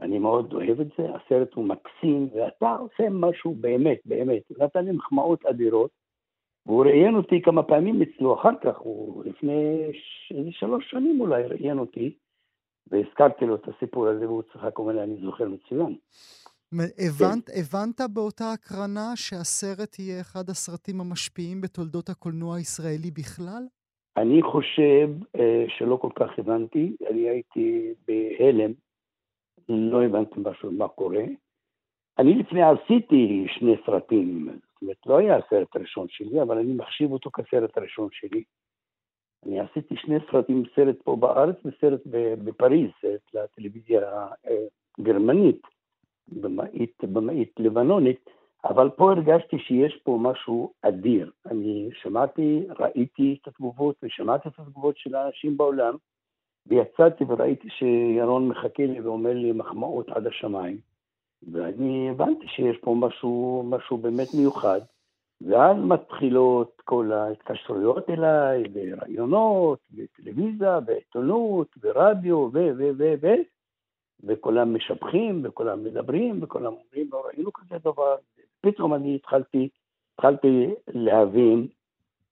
[0.00, 4.42] אני מאוד אוהב את זה, הסרט הוא מקסים, ואתה עושה משהו באמת, באמת.
[4.58, 5.90] נתן לי מחמאות אדירות,
[6.66, 9.76] והוא ראיין אותי כמה פעמים אצלו אחר כך, הוא לפני
[10.30, 12.14] איזה שלוש שנים אולי ראיין אותי,
[12.86, 15.96] והזכרתי לו את הסיפור הזה, והוא צחק, הוא אומר לי, אני זוכר מצוין.
[16.74, 17.60] הבנת, כן.
[17.60, 23.62] הבנת באותה הקרנה שהסרט יהיה אחד הסרטים המשפיעים בתולדות הקולנוע הישראלי בכלל?
[24.16, 28.72] אני חושב uh, שלא כל כך הבנתי, אני הייתי בהלם,
[29.68, 31.24] לא הבנתי משהו מה קורה.
[32.18, 37.12] אני לפני עשיתי שני סרטים, זאת אומרת, לא היה הסרט הראשון שלי, אבל אני מחשיב
[37.12, 38.42] אותו כסרט הראשון שלי.
[39.46, 42.00] אני עשיתי שני סרטים, סרט פה בארץ וסרט
[42.44, 44.26] בפריז, סרט לטלוויזיה
[44.98, 45.62] הגרמנית.
[46.28, 48.30] במאית במאית לבנונית,
[48.64, 51.30] אבל פה הרגשתי שיש פה משהו אדיר.
[51.46, 55.94] אני שמעתי, ראיתי את התגובות ושמעתי את התגובות של האנשים בעולם,
[56.66, 60.78] ויצאתי וראיתי שירון מחכה לי ואומר לי מחמאות עד השמיים.
[61.52, 64.80] ואני הבנתי שיש פה משהו, משהו באמת מיוחד,
[65.40, 72.58] ואז מתחילות כל ההתקשרויות אליי, ורעיונות, וטלוויזיה, ועיתונות, ורדיו, ו...
[72.78, 72.90] ו...
[72.98, 73.14] ו...
[73.22, 73.26] ו...
[74.24, 78.16] וכולם משבחים, וכולם מדברים, וכולם אומרים, לא ראינו כזה דבר.
[78.60, 79.68] פתאום אני התחלתי,
[80.14, 81.66] התחלתי להבין,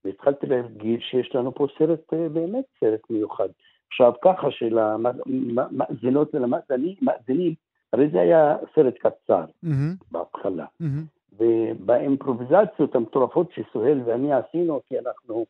[0.05, 3.49] והתחלתי להגיד שיש לנו פה סרט, אה, באמת סרט מיוחד.
[3.91, 7.53] עכשיו ככה שלמאזינות ולמאזינים,
[7.93, 10.05] הרי זה היה סרט קצר mm-hmm.
[10.11, 10.65] בהתחלה.
[10.65, 11.39] Mm-hmm.
[11.39, 15.45] ובאימפרוביזציות המטורפות שסוהל ואני עשינו, כי אנחנו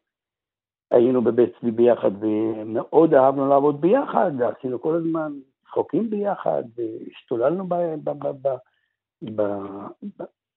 [0.91, 5.31] היינו בבית צבי ביחד ומאוד אהבנו לעבוד ביחד, ועשינו כל הזמן
[5.65, 7.67] צחוקים ביחד, והשתוללנו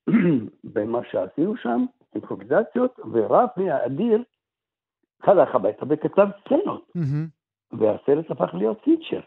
[0.74, 4.22] במה שעשינו שם, אימפרוביזציות, ורפי האדיר
[5.22, 6.92] הלך הביתה וכתב סצנות.
[6.98, 7.33] Mm-hmm.
[7.78, 9.20] והסרט הפך להיות פיצ'ר.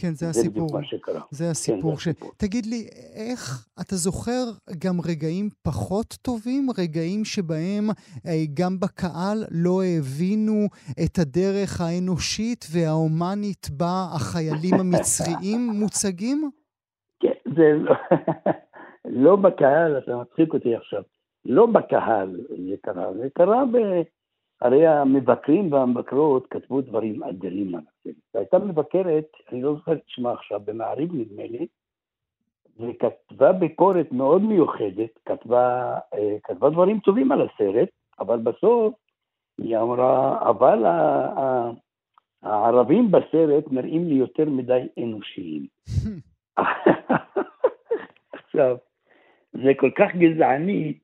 [0.00, 0.68] כן, זה, זה הסיפור.
[0.68, 1.20] זה שקרה.
[1.30, 1.92] זה הסיפור.
[1.92, 2.08] כן, ש...
[2.08, 2.30] הסיפור.
[2.36, 4.44] תגיד לי, איך אתה זוכר
[4.84, 6.66] גם רגעים פחות טובים?
[6.78, 7.84] רגעים שבהם
[8.26, 10.66] אה, גם בקהל לא הבינו
[11.04, 16.50] את הדרך האנושית וההומנית בה החיילים המצריים מוצגים?
[17.20, 17.94] כן, זה לא...
[19.24, 21.02] לא בקהל, אתה מצחיק אותי עכשיו.
[21.44, 23.76] לא בקהל זה קרה, זה קרה ב...
[24.60, 28.14] הרי המבקרים והמבקרות כתבו דברים אדירים על הסרט.
[28.34, 31.66] והייתה מבקרת, אני לא זוכר את שמה עכשיו, במעריב נדמה לי,
[32.80, 37.88] וכתבה ביקורת מאוד מיוחדת, כתבה, אה, כתבה דברים טובים על הסרט,
[38.20, 38.94] אבל בסוף
[39.58, 40.84] היא אמרה, אבל
[42.42, 45.66] הערבים בסרט נראים לי יותר מדי אנושיים.
[48.32, 48.76] עכשיו,
[49.52, 50.98] זה כל כך גזעני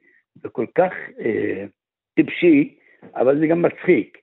[0.44, 1.64] וכל כך אה,
[2.14, 2.78] טיפשי,
[3.14, 4.18] אבל זה גם מצחיק.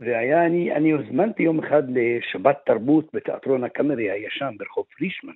[0.00, 5.32] והיה, אני, אני הוזמנתי יום אחד לשבת תרבות בתיאטרון הקאמרי הישן ברחוב פרישמן.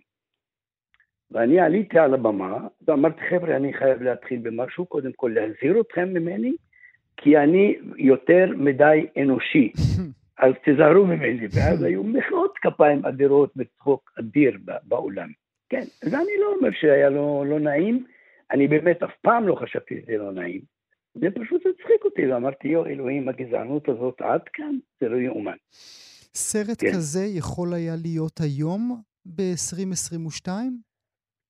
[1.30, 6.52] ואני עליתי על הבמה ואמרתי, חבר'ה, אני חייב להתחיל במשהו, קודם כל להזהיר אתכם ממני,
[7.16, 9.72] כי אני יותר מדי אנושי,
[10.42, 11.46] אז תזהרו ממני.
[11.54, 15.28] ואז היו מחיאות כפיים אדירות וצחוק אדיר באולם.
[15.68, 18.04] כן, אז אני לא אומר שהיה לא, לא נעים,
[18.50, 20.61] אני באמת אף פעם לא חשבתי שזה לא נעים.
[21.14, 25.57] זה פשוט הצחיק אותי, ואמרתי, יו, אלוהים, הגזענות הזאת עד כאן, זה לא יאומן.
[26.35, 26.92] סרט כן.
[26.92, 30.49] כזה יכול היה להיות היום ב-2022?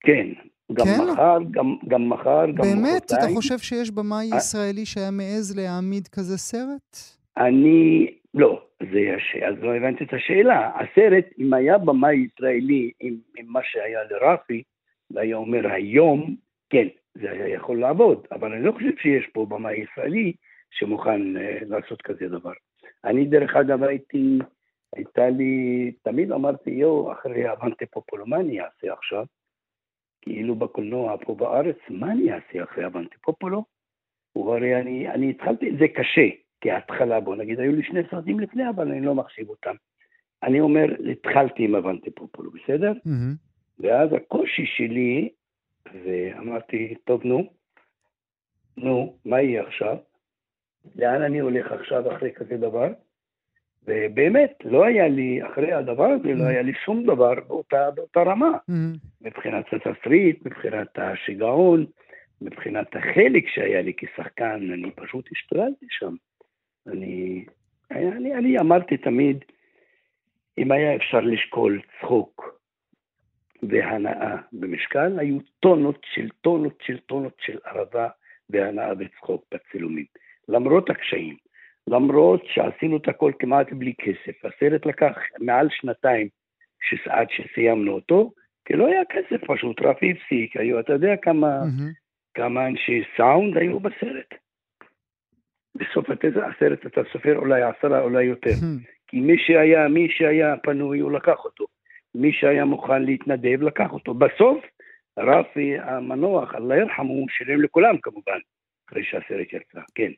[0.00, 0.26] כן,
[0.72, 1.12] גם כן?
[1.12, 2.82] מחר, גם, גם מחר, גם מחרתיים.
[2.82, 3.04] באמת?
[3.04, 6.96] אתה חושב שיש במאי ישראלי שהיה מעז להעמיד כזה סרט?
[7.36, 9.36] אני, לא, זה הש...
[9.48, 10.70] אז לא הבנתי את השאלה.
[10.74, 14.62] הסרט, אם היה במאי ישראלי עם, עם מה שהיה לרפי,
[15.10, 16.36] והיה אומר היום,
[16.70, 20.32] כן, זה היה יכול לעבוד, אבל אני לא חושב שיש פה במאי ישראלי
[20.70, 22.52] שמוכן uh, לעשות כזה דבר.
[23.04, 24.38] אני דרך אגב הייתי,
[24.96, 29.24] הייתה לי, תמיד אמרתי, יו, אחרי אבנטה פופולו, מה אני אעשה עכשיו?
[30.22, 33.64] כאילו בקולנוע פה בארץ, מה אני אעשה אחרי אבנטה פופולו?
[34.36, 36.28] והרי אני, אני התחלתי, זה קשה,
[36.60, 39.74] כהתחלה, בוא נגיד, היו לי שני סרטים לפני, אבל אני לא מחשיב אותם.
[40.42, 42.92] אני אומר, התחלתי עם אבנטה פופולו, בסדר?
[42.92, 43.36] Mm-hmm.
[43.78, 45.28] ואז הקושי שלי
[46.04, 47.50] ואמרתי, טוב, נו,
[48.76, 49.96] נו, מה יהיה עכשיו?
[50.96, 52.88] לאן אני הולך עכשיו אחרי כזה דבר?
[53.84, 58.50] ובאמת, לא היה לי, אחרי הדבר הזה, לא היה לי שום דבר באותה, באותה רמה.
[58.70, 58.98] Mm-hmm.
[59.20, 61.86] מבחינת התסריט, מבחינת השיגעון,
[62.40, 66.14] מבחינת החלק שהיה לי כשחקן, אני פשוט השתוללתי שם.
[66.86, 67.44] אני,
[67.90, 69.44] אני, אני אמרתי תמיד,
[70.58, 72.59] אם היה אפשר לשקול צחוק
[73.62, 78.08] והנאה במשקל, היו טונות של טונות של טונות של ערבה
[78.50, 80.04] והנאה וצחוק בצילומים.
[80.48, 81.36] למרות הקשיים,
[81.86, 84.44] למרות שעשינו את הכל כמעט בלי כסף.
[84.44, 86.28] הסרט לקח מעל שנתיים
[87.06, 88.32] עד שסיימנו אותו,
[88.64, 91.92] כי לא היה כסף פשוט, רפי הפסיק, היו, אתה יודע כמה, mm-hmm.
[92.34, 94.34] כמה אנשי סאונד היו בסרט?
[95.74, 98.50] בסוף הסרט אתה סופר אולי עשרה, אולי יותר.
[98.50, 98.90] Mm-hmm.
[99.08, 101.64] כי מי שהיה, מי שהיה פנוי, הוא לקח אותו.
[102.14, 104.14] מי שהיה מוכן להתנדב לקח אותו.
[104.14, 104.64] בסוף
[105.18, 108.38] רפי המנוח, אללה ירחמו, שילם לכולם כמובן,
[108.88, 110.10] אחרי שהסרט יצא, כן.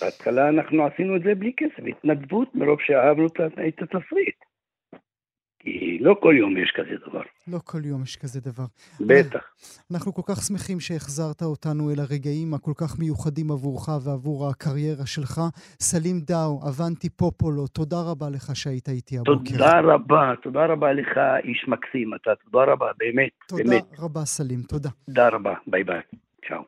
[0.00, 3.26] בהתחלה אנחנו עשינו את זה בלי כסף, התנדבות מרוב שאהבנו
[3.68, 4.47] את התסריט.
[5.60, 7.22] כי לא כל יום יש כזה דבר.
[7.48, 8.64] לא כל יום יש כזה דבר.
[9.00, 9.44] בטח.
[9.92, 15.40] אנחנו כל כך שמחים שהחזרת אותנו אל הרגעים הכל כך מיוחדים עבורך ועבור הקריירה שלך.
[15.80, 19.52] סלים דאו, אבנטי פופולו, תודה רבה לך שהיית איתי הבוקר.
[19.52, 23.84] תודה רבה, תודה רבה לך, איש מקסים אתה, תודה רבה, באמת, תודה באמת.
[23.98, 24.88] רבה, סלים, תודה.
[25.06, 26.00] תודה רבה, ביי ביי,
[26.48, 26.62] צ'או.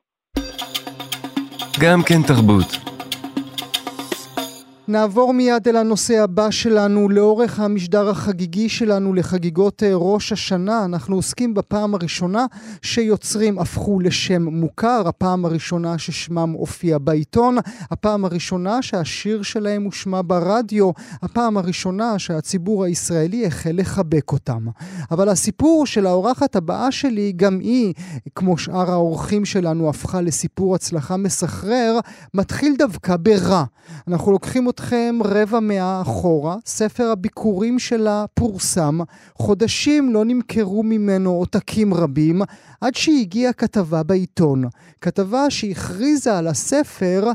[1.82, 2.89] גם כן תרבות.
[4.90, 7.08] נעבור מיד אל הנושא הבא שלנו.
[7.08, 12.46] לאורך המשדר החגיגי שלנו לחגיגות אה, ראש השנה, אנחנו עוסקים בפעם הראשונה
[12.82, 17.56] שיוצרים הפכו לשם מוכר, הפעם הראשונה ששמם הופיע בעיתון,
[17.90, 20.90] הפעם הראשונה שהשיר שלהם הושמע ברדיו,
[21.22, 24.66] הפעם הראשונה שהציבור הישראלי החל לחבק אותם.
[25.10, 27.94] אבל הסיפור של האורחת הבאה שלי, גם היא,
[28.34, 31.98] כמו שאר האורחים שלנו, הפכה לסיפור הצלחה מסחרר,
[32.34, 33.64] מתחיל דווקא ברע.
[34.08, 38.98] אנחנו לוקחים אתכם רבע מאה אחורה, ספר הביקורים שלה פורסם,
[39.34, 42.42] חודשים לא נמכרו ממנו עותקים רבים,
[42.80, 44.64] עד שהגיעה כתבה בעיתון.
[45.00, 47.30] כתבה שהכריזה על הספר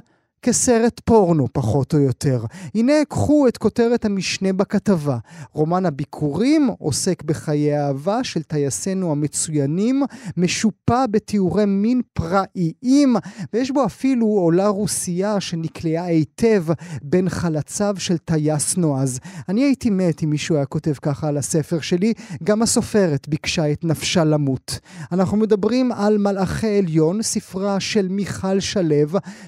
[0.46, 2.46] כסרט פורנו, פחות או יותר.
[2.76, 5.18] הנה, קחו את כותרת המשנה בכתבה.
[5.52, 10.04] רומן הביקורים עוסק בחיי האהבה של טייסינו המצוינים,
[10.38, 13.16] משופע בתיאורי מין פראיים,
[13.54, 16.66] ויש בו אפילו עולה רוסייה שנקלעה היטב
[17.02, 19.20] בין חלציו של טייס נועז.
[19.50, 23.84] אני הייתי מת אם מישהו היה כותב ככה על הספר שלי, גם הסופרת ביקשה את
[23.84, 24.80] נפשה למות.
[25.12, 28.86] אנחנו מדברים על מלאכי עליון, ספרה של מיכל שלו,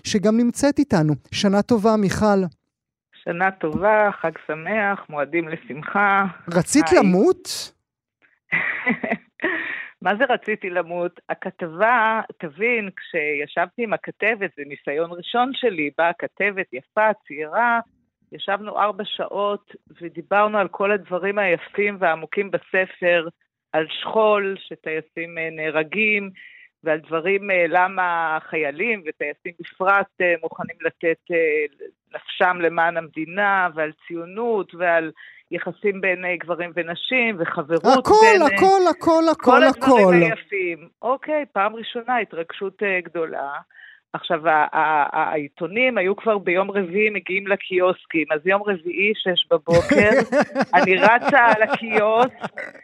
[0.03, 1.13] שגם נמצאת איתנו.
[1.31, 2.41] שנה טובה, מיכל.
[3.23, 6.25] שנה טובה, חג שמח, מועדים לשמחה.
[6.53, 6.99] רצית היי.
[6.99, 7.71] למות?
[10.01, 11.19] מה זה רציתי למות?
[11.29, 17.79] הכתבה, תבין, כשישבתי עם הכתבת, זה ניסיון ראשון שלי, באה כתבת יפה, צעירה,
[18.31, 19.71] ישבנו ארבע שעות
[20.01, 23.27] ודיברנו על כל הדברים היפים והעמוקים בספר,
[23.73, 26.29] על שכול, שטייסים אה, נהרגים,
[26.83, 31.37] ועל דברים, אה, למה חיילים וטייסים בפרט אה, מוכנים לתת אה,
[32.15, 35.11] נפשם למען המדינה, ועל ציונות, ועל
[35.51, 38.41] יחסים בין גברים ונשים, וחברות הכל, בין...
[38.41, 39.97] הכל, הכל, הכל, כל הכל.
[39.97, 40.87] הדברים היפים.
[41.01, 43.51] אוקיי, פעם ראשונה, התרגשות גדולה.
[44.13, 44.41] עכשיו,
[45.13, 50.09] העיתונים היו כבר ביום רביעי מגיעים לקיוסקים, אז יום רביעי, שש בבוקר,
[50.75, 52.77] אני רצה על הקיוסק,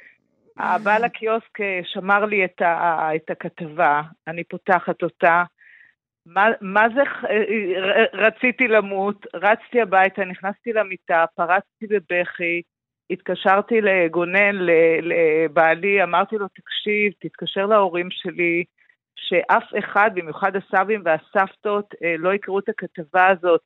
[0.58, 5.44] הבעל הקיוסק אה, שמר לי את, ה- את הכתבה, אני פותחת אותה.
[6.26, 12.62] מה, מה זה אה, ר- רציתי למות, רצתי הביתה, נכנסתי למיטה, פרצתי בבכי,
[13.10, 14.56] התקשרתי לגונן,
[15.02, 18.64] לבעלי, אמרתי לו, תקשיב, תתקשר להורים שלי,
[19.16, 23.62] שאף אחד, במיוחד הסבים והסבתות, אה, לא יקראו את הכתבה הזאת.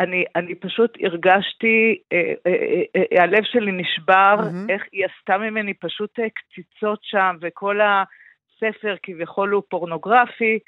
[0.00, 4.70] אני, אני פשוט הרגשתי, אה, אה, אה, אה, הלב שלי נשבר, מהמם.
[4.70, 10.58] איך היא עשתה ממני פשוט אה, קציצות שם, וכל הספר כביכול הוא פורנוגרפי,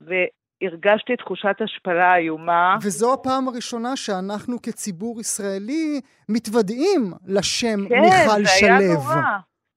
[0.00, 2.76] והרגשתי תחושת השפלה איומה.
[2.82, 8.94] וזו הפעם הראשונה שאנחנו כציבור ישראלי מתוודעים לשם כן, מיכל זה היה שלו.
[8.94, 9.22] נורא.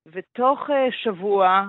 [0.08, 1.64] ותוך אה, שבוע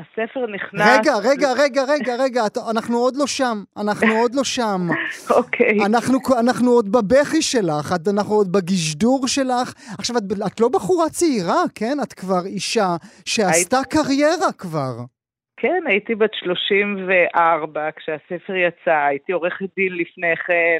[0.00, 0.98] הספר נכנס...
[0.98, 4.80] רגע, רגע, רגע, רגע, רגע, אנחנו עוד לא שם, אנחנו עוד לא שם.
[5.38, 5.78] אוקיי.
[5.86, 9.74] אנחנו, אנחנו עוד בבכי שלך, אנחנו עוד בגשדור שלך.
[9.98, 11.96] עכשיו, את, את לא בחורה צעירה, כן?
[12.02, 14.94] את כבר אישה שעשתה קריירה כבר.
[15.56, 20.78] כן, הייתי בת 34 כשהספר יצא, הייתי עורכת דין לפני כן.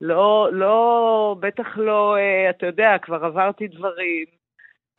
[0.00, 4.39] לא, לא, בטח לא, אה, אתה יודע, כבר עברתי דברים.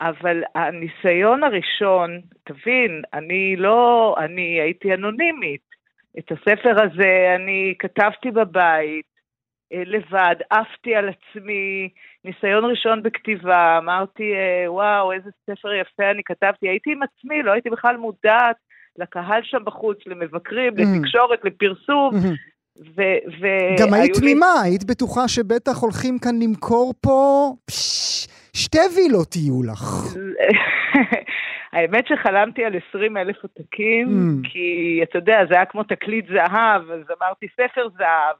[0.08, 5.60] אבל הניסיון הראשון, תבין, אני לא, אני הייתי אנונימית.
[6.18, 9.04] את הספר הזה אני כתבתי בבית,
[9.72, 11.88] אה, לבד, עפתי על עצמי,
[12.24, 17.52] ניסיון ראשון בכתיבה, אמרתי, אה, וואו, איזה ספר יפה אני כתבתי, הייתי עם עצמי, לא
[17.52, 18.56] הייתי בכלל מודעת
[18.98, 20.82] לקהל שם בחוץ, למבקרים, Mm.
[20.82, 22.14] לתקשורת, לפרסום,
[22.96, 27.50] ו- ו- גם היית היו לי- תמימה, היית בטוחה שבטח הולכים כאן למכור פה...
[27.66, 29.82] פש, שתי וילות יהיו לך.
[31.72, 34.48] האמת שחלמתי על 20 אלף עותקים, Mm.
[34.48, 34.60] כי
[35.02, 38.36] אתה יודע, זה היה כמו תקליט זהב, אז אמרתי ספר זהב.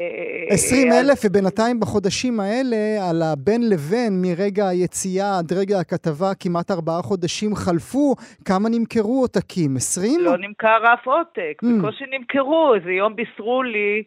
[0.00, 0.06] אה,
[0.54, 2.76] 20 אז- אלף, ובינתיים בחודשים האלה,
[3.10, 9.76] על הבין לבין, מרגע היציאה עד רגע הכתבה, כמעט ארבעה חודשים חלפו, כמה נמכרו עותקים?
[9.76, 10.20] 20?
[10.20, 11.66] לא נמכר אף עותק, Mm.
[11.78, 14.02] בקושי נמכרו, איזה יום בישרו לי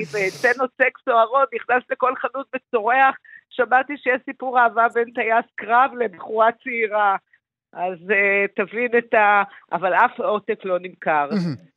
[0.00, 3.14] עם אה, סצנות סקס סוערות, נכנס לכל חנות וצורח.
[3.50, 7.16] שמעתי שיש סיפור אהבה בין טייס קרב לבחורה צעירה.
[7.72, 9.42] אז uh, תבין את ה...
[9.72, 11.28] אבל אף עותק לא נמכר.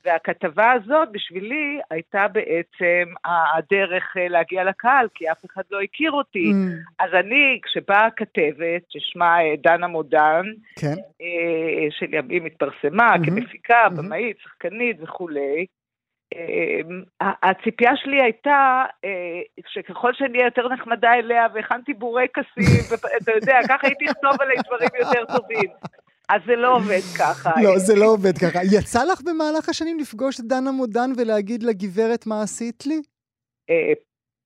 [0.05, 6.51] והכתבה הזאת בשבילי הייתה בעצם הדרך אה, להגיע לקהל, כי אף אחד לא הכיר אותי.
[6.99, 10.45] אז אני, כשבאה הכתבת, ששמה אה, דנה מודן,
[10.79, 10.95] כן.
[11.21, 13.25] אה, שלימים התפרסמה מהמם.
[13.25, 13.97] כמפיקה, מהמם.
[13.97, 15.65] במאית, שחקנית וכולי,
[17.21, 19.09] הציפייה שלי הייתה אה,
[19.67, 24.89] שככל שאני אהיה יותר נחמדה אליה והכנתי בורקסים, ואתה יודע, ככה הייתי לכתוב עליי דברים
[24.99, 25.69] יותר טובים.
[26.29, 27.51] אז זה לא עובד ככה.
[27.63, 28.59] לא, זה לא עובד ככה.
[28.63, 33.01] יצא לך במהלך השנים לפגוש את דנה מודן ולהגיד לגברת מה עשית לי?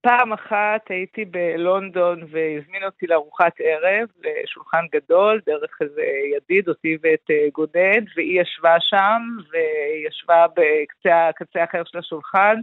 [0.06, 6.02] פעם אחת הייתי בלונדון והזמין אותי לארוחת ערב, לשולחן גדול, דרך איזה
[6.36, 12.56] ידיד, אותי ואת אה, גונן, והיא ישבה שם, והיא ישבה בקצה האחר של השולחן,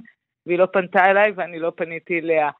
[0.46, 2.50] והיא לא פנתה אליי ואני לא פניתי אליה.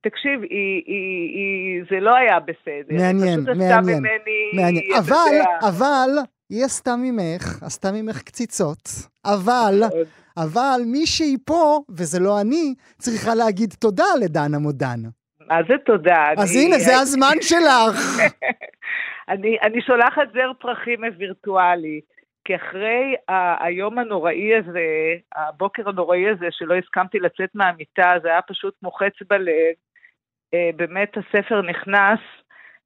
[0.00, 2.96] תקשיב, היא, היא, היא, זה לא היה בסדר.
[2.96, 4.92] מעניין, מעניין, ממני, מעניין.
[4.98, 6.10] אבל, יודע, אבל,
[6.50, 8.88] היא עשתה ממך, עשתה ממך קציצות,
[9.24, 9.82] אבל.
[10.38, 15.00] אבל מישהי פה, וזה לא אני, צריכה להגיד תודה לדנה מודן.
[15.48, 16.28] מה זה תודה?
[16.38, 17.96] אז אני- הנה, זה הזמן שלך.
[19.28, 22.00] אני, אני שולחת זר פרחים וירטואלי,
[22.44, 23.14] כי אחרי
[23.60, 24.80] היום הנוראי הזה,
[25.36, 29.74] הבוקר הנוראי הזה, שלא הסכמתי לצאת מהמיטה, זה היה פשוט מוחץ בלב.
[30.54, 32.18] אה, באמת הספר נכנס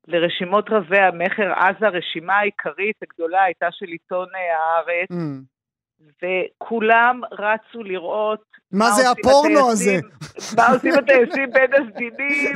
[0.09, 5.41] לרשימות רבי המכר, אז הרשימה העיקרית הגדולה הייתה של עיתון אה, הארץ, אמ,
[6.23, 9.97] וכולם רצו לראות מה זה הפורנו הזה?
[10.57, 12.55] מה עושים הטייסים בין הסדינים,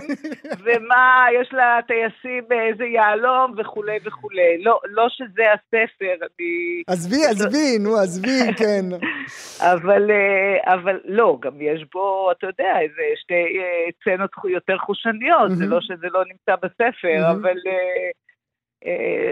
[0.65, 4.63] ומה יש לטייסים באיזה יהלום וכולי וכולי.
[4.63, 6.83] לא, לא שזה הספר, אני...
[6.87, 8.85] עזבי, עזבי, נו, עזבי, כן.
[9.61, 15.51] אבל, אה, אבל לא, גם יש בו, אתה יודע, איזה שתי אה, סצנות יותר חושניות,
[15.51, 15.67] זה.
[15.67, 17.31] לא שזה לא נמצא בספר.
[17.31, 18.11] אבל אה, אה,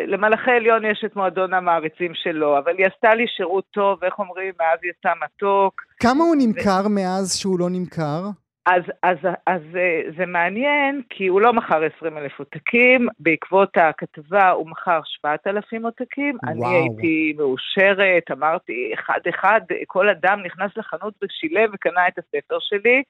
[0.06, 4.52] למלאכי עליון יש את מועדון המעריצים שלו, אבל היא עשתה לי שירות טוב, איך אומרים,
[4.60, 5.82] מאז יצא מתוק.
[6.00, 8.20] כמה הוא נמכר מאז שהוא לא נמכר?
[8.66, 14.50] אז, אז, אז אה, זה מעניין, כי הוא לא מכר 20 אלף עותקים, בעקבות הכתבה
[14.50, 16.36] הוא מכר 7,000 עותקים.
[16.42, 16.52] וואו.
[16.52, 23.02] אני הייתי מאושרת, אמרתי, אחד-אחד, כל אדם נכנס לחנות ושילם וקנה את הספר שלי,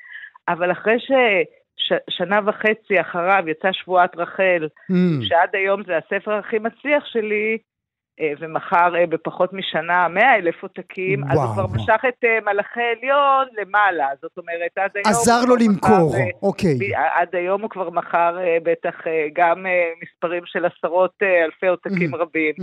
[0.48, 0.96] אבל אחרי
[1.88, 7.58] ששנה וחצי אחריו יצאה שבועת רחל, אמ, שעד היום זה הספר הכי מצליח שלי,
[8.20, 11.52] אה, ומכר אה, בפחות משנה 100 אלף עותקים, אז הוא.
[11.52, 15.06] כבר משך את אה, מלאכי עליון למעלה, זאת אומרת, עד היום...
[15.06, 16.78] עזר לו למכור, מכר, אוקיי.
[17.20, 18.94] עד היום הוא כבר מכר בטח
[19.34, 19.66] גם
[20.02, 22.16] מספרים של עשרות אלפי עותקים Mm.
[22.16, 22.54] רבים.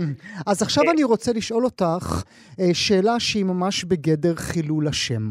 [0.46, 0.84] אז עכשיו.
[0.92, 2.22] אני רוצה לשאול אותך
[2.72, 5.30] שאלה שהיא ממש בגדר חילול השם.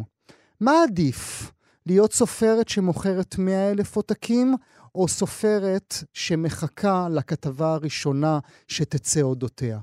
[0.62, 1.52] מה עדיף,
[1.88, 4.48] להיות סופרת שמוכרת 100 אלף עותקים,
[4.96, 9.78] או סופרת שמחכה לכתבה הראשונה שתצא אודותיה?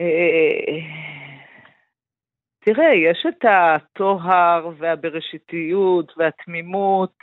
[0.00, 0.78] אה,
[2.64, 7.16] תראה, יש את הטוהר והבראשיתיות והתמימות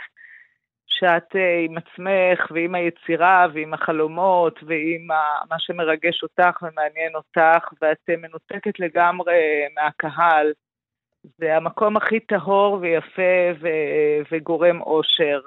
[0.88, 5.08] שאת אה, עם עצמך ועם היצירה ועם החלומות ועם
[5.50, 9.40] מה שמרגש אותך ומעניין אותך ואת אה, מנותקת לגמרי
[9.76, 10.54] מהקהל.
[11.38, 15.40] זה המקום הכי טהור ויפה ו- וגורם אושר.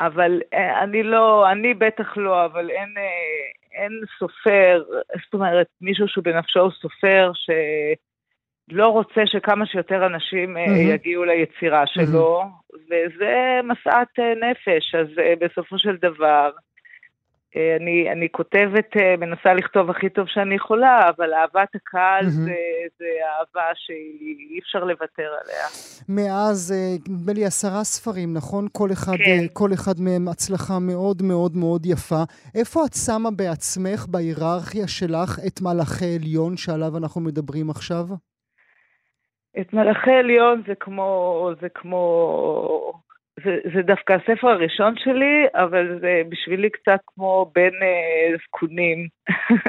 [0.00, 4.82] אבל אה, אני לא, אני בטח לא, אבל אין, אה, אין סופר,
[5.24, 10.90] זאת אומרת, מישהו שהוא בנפשו הוא סופר שלא רוצה שכמה שיותר אנשים מהמם.
[10.90, 12.42] יגיעו ליצירה שלו,
[12.86, 15.06] וזה משאת נפש, אז
[15.40, 16.50] בסופו של דבר,
[17.80, 22.44] אני, אני כותבת, אה, מנסה לכתוב הכי טוב שאני יכולה, אבל אהבת הקהל מהמם.
[22.44, 22.54] זה,
[22.98, 25.66] זה אהבה שאי אפשר לוותר עליה.
[26.08, 28.66] מאז, אה, נדמה לי עשרה ספרים, נכון?
[28.72, 29.40] כל אחד, כן.
[29.42, 32.22] אה, כל אחד מהם הצלחה מאוד מאוד מאוד יפה.
[32.54, 38.04] איפה את שמה בעצמך, בהיררכיה שלך, את מלאכי עליון שעליו אנחנו מדברים עכשיו?
[39.60, 42.02] את מלאכי עליון זה כמו, זה כמו,
[43.44, 49.08] זה, זה דווקא הספר הראשון שלי, אבל זה בשבילי קצת כמו בין אה, זקונים.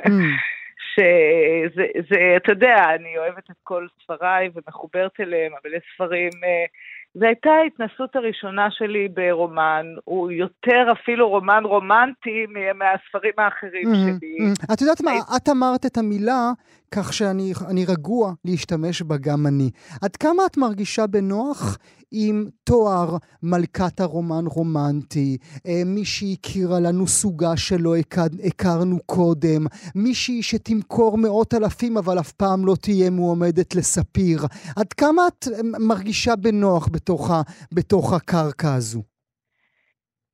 [0.07, 0.11] אמ,
[0.93, 6.65] שזה, זה, אתה יודע, אני אוהבת את כל ספריי ומחוברת אליהם, אבל יש ספרים אה,
[7.13, 12.45] זו הייתה ההתנסות הראשונה שלי ברומן, הוא יותר אפילו רומן רומנטי
[12.75, 14.37] מהספרים האחרים שלי.
[14.73, 16.51] את יודעת מה, את אמרת את המילה
[16.91, 19.69] כך שאני רגוע להשתמש בה גם אני.
[20.01, 21.77] עד כמה את מרגישה בנוח
[22.11, 27.95] עם תואר מלכת הרומן רומנטי, אה, מישהי הכירה לנו סוגה שלא
[28.43, 29.65] הכרנו קודם,
[29.95, 34.45] מישהי שתמכור מאות אלפים אבל אף פעם לא תהיה מועמדת לספיר.
[34.75, 35.47] עד כמה את
[35.79, 39.16] מרגישה בנוח בתוך, ה, בתוך הקרקע הזו?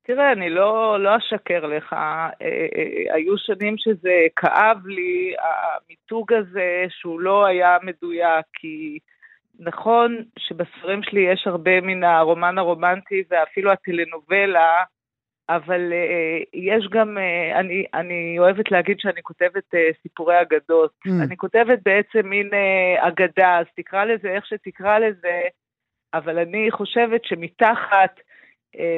[0.05, 6.85] תראה, אני לא, לא אשקר לך, אה, אה, היו שנים שזה כאב לי, המיתוג הזה
[6.89, 8.99] שהוא לא היה מדויק, כי
[9.59, 14.83] נכון שבספרים שלי יש הרבה מן הרומן הרומנטי ואפילו הטלנובלה,
[15.49, 20.91] אבל uh, יש גם, uh, אני, אני אוהבת להגיד שאני כותבת uh, סיפורי אגדות.
[21.07, 21.11] Mm.
[21.27, 25.41] אני כותבת בעצם מין uh, אגדה, אז תקרא לזה איך שתקרא לזה,
[26.13, 28.19] אבל אני חושבת שמתחת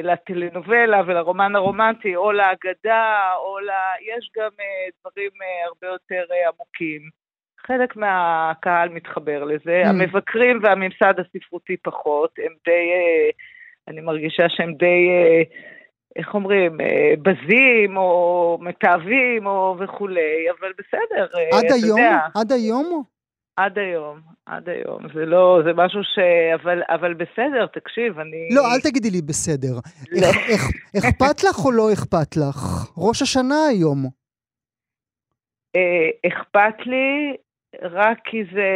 [0.02, 3.70] לטלנובלה ולרומן הרומנטי, או לאגדה, או ל...
[4.00, 7.10] יש גם uh, דברים uh, הרבה יותר עמוקים.
[7.66, 9.88] חלק מהקהל מתחבר לזה, mm.
[9.88, 13.30] המבקרים והממסד הספרותי פחות, הם די, אה,
[13.88, 15.42] אני מרגישה שהם די, אה,
[16.16, 21.98] איך אומרים, אה, בזים או מתעבים או וכולי, אבל בסדר, עד היום?
[21.98, 22.18] יודע.
[22.34, 23.02] עד היום?
[23.56, 24.98] עד היום, עד היום.
[25.14, 26.18] זה לא, זה משהו ש...
[26.54, 28.48] אבל, אבל בסדר, תקשיב, אני...
[28.54, 29.74] לא, אל תגידי לי בסדר.
[30.12, 30.26] לא.
[30.98, 32.90] אכפת לך או לא אכפת לך?
[32.98, 33.98] ראש השנה היום.
[36.26, 37.36] אכפת לי,
[37.82, 38.68] רק כי זה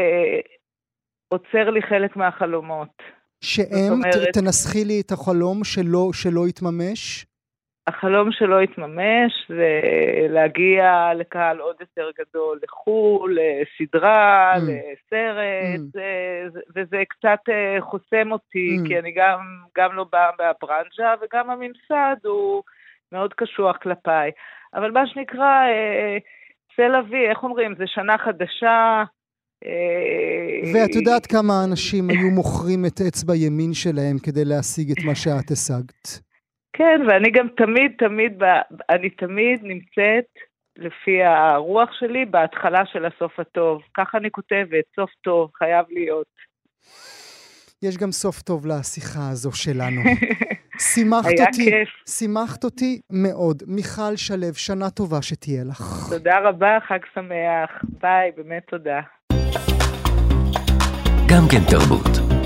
[1.28, 3.02] עוצר לי חלק מהחלומות.
[3.44, 7.26] שהם, אומרת, תנסחי לי את החלום שלא, שלא התממש?
[7.86, 9.80] החלום שלא התממש זה
[10.28, 14.60] להגיע לקהל עוד יותר גדול, לחו"ל, לסדרה, mm.
[14.60, 15.90] לסרט, mm.
[15.92, 18.88] זה, וזה קצת אה, חוסם אותי, mm.
[18.88, 19.38] כי אני גם,
[19.78, 22.62] גם לא באה מהברנז'ה, וגם הממסד הוא
[23.12, 24.30] מאוד קשוח כלפיי.
[24.74, 26.18] אבל מה שנקרא, אה,
[26.76, 29.04] תל אביב, איך אומרים, זה שנה חדשה.
[29.64, 35.14] אה, ואת יודעת כמה אנשים היו מוכרים את אצבע ימין שלהם כדי להשיג את מה
[35.14, 36.29] שאת השגת.
[36.72, 38.42] כן, ואני גם תמיד, תמיד,
[38.90, 40.24] אני תמיד נמצאת,
[40.76, 43.82] לפי הרוח שלי, בהתחלה של הסוף הטוב.
[43.96, 46.26] ככה אני כותבת, סוף טוב, חייב להיות.
[47.82, 50.00] יש גם סוף טוב לשיחה הזו שלנו.
[50.94, 51.88] שימחת אותי, כיף.
[52.08, 53.62] שימחת אותי מאוד.
[53.66, 55.82] מיכל שלו, שנה טובה שתהיה לך.
[56.10, 57.70] תודה רבה, חג שמח.
[58.00, 59.00] ביי, באמת תודה.
[61.28, 62.39] גם כן תרבות.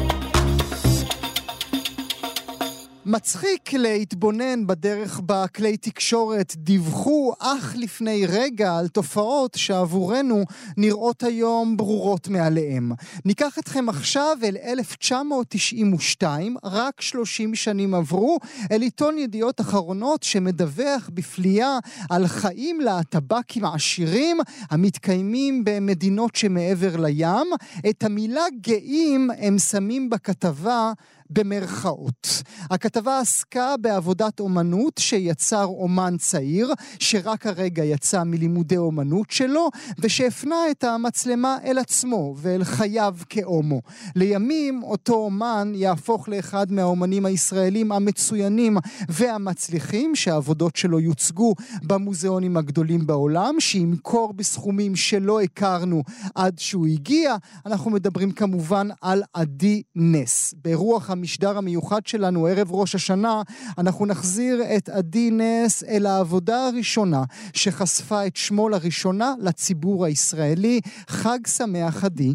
[3.07, 10.45] מצחיק להתבונן בדרך בה כלי תקשורת דיווחו אך לפני רגע על תופעות שעבורנו
[10.77, 12.93] נראות היום ברורות מעליהם.
[13.25, 18.39] ניקח אתכם עכשיו אל 1992, רק 30 שנים עברו,
[18.73, 21.79] אל עיתון ידיעות אחרונות שמדווח בפליאה
[22.11, 24.39] על חיים להטבקים עשירים
[24.71, 27.47] המתקיימים במדינות שמעבר לים.
[27.91, 30.93] את המילה גאים הם שמים בכתבה
[31.31, 32.43] במרכאות.
[32.71, 39.69] הכתבה עסקה בעבודת אומנות שיצר אומן צעיר, שרק הרגע יצא מלימודי אומנות שלו,
[39.99, 43.81] ושהפנה את המצלמה אל עצמו ואל חייו כאומו.
[44.17, 48.77] לימים אותו אומן יהפוך לאחד מהאומנים הישראלים המצוינים
[49.09, 56.03] והמצליחים, שהעבודות שלו יוצגו במוזיאונים הגדולים בעולם, שימכור בסכומים שלא הכרנו
[56.35, 57.37] עד שהוא הגיע.
[57.67, 60.55] אנחנו מדברים כמובן על עדי נס.
[60.65, 63.43] ברוח המשדר המיוחד שלנו, ערב ראש השנה,
[63.79, 70.81] אנחנו נחזיר את עדי נס אל העבודה הראשונה שחשפה את שמו לראשונה לציבור הישראלי.
[71.09, 72.35] חג שמח, עדי.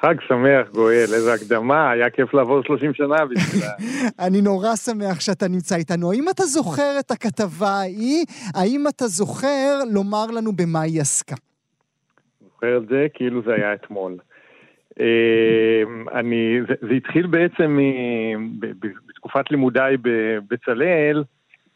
[0.00, 3.72] חג שמח, גואל, איזה הקדמה, היה כיף לעבור 30 שנה בשבילה.
[4.26, 6.12] אני נורא שמח שאתה נמצא איתנו.
[6.12, 8.24] האם אתה זוכר את הכתבה ההיא?
[8.54, 11.36] האם אתה זוכר לומר לנו במה היא עסקה?
[12.40, 14.16] זוכר את זה כאילו זה היה אתמול.
[15.00, 17.78] אמ, אני, זה, זה התחיל בעצם
[19.08, 21.24] בתקופת לימודיי בבצלאל,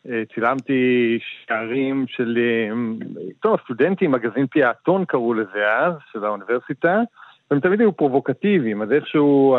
[0.08, 2.38] אה, צילמתי שערים של,
[2.72, 2.98] אמ,
[3.40, 7.00] טוב, סטודנטים, מגזין פיאטון קראו לזה אז, של האוניברסיטה,
[7.50, 9.56] והם תמיד היו פרובוקטיביים, אז איכשהו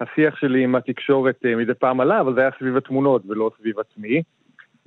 [0.00, 3.78] השיח שלי עם התקשורת אה, מדי פעם עלה, אבל זה היה סביב התמונות ולא סביב
[3.78, 4.22] עצמי.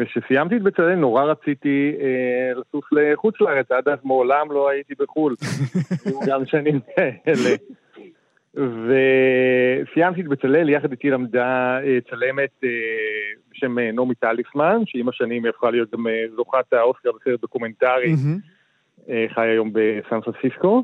[0.01, 5.35] וכשסיימתי את בצלאל נורא רציתי אה, לטוס לחוץ לארץ, עד אז מעולם לא הייתי בחו"ל,
[6.27, 7.55] גם שנים כאלה.
[8.55, 12.69] וסיימתי את בצלאל, יחד איתי למדה אה, צלמת אה,
[13.51, 19.09] בשם אה, נעמי טליסמן, שעם השנים היא הפכה להיות גם זוכת האוסקר בסרט דוקומנטרי, mm-hmm.
[19.33, 20.83] חיה היום בסן פרנסיסקו.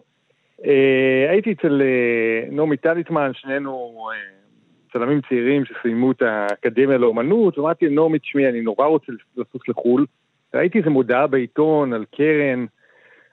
[1.30, 1.82] הייתי אצל
[2.52, 4.08] נעמי טליסמן, שנינו
[4.94, 10.06] צלמים צעירים שסיימו את האקדמיה לאומנות, ואמרתי לנעמי, תשמעי, אני נורא רוצה לטוס לחו"ל.
[10.54, 12.66] ראיתי איזו מודעה בעיתון על קרן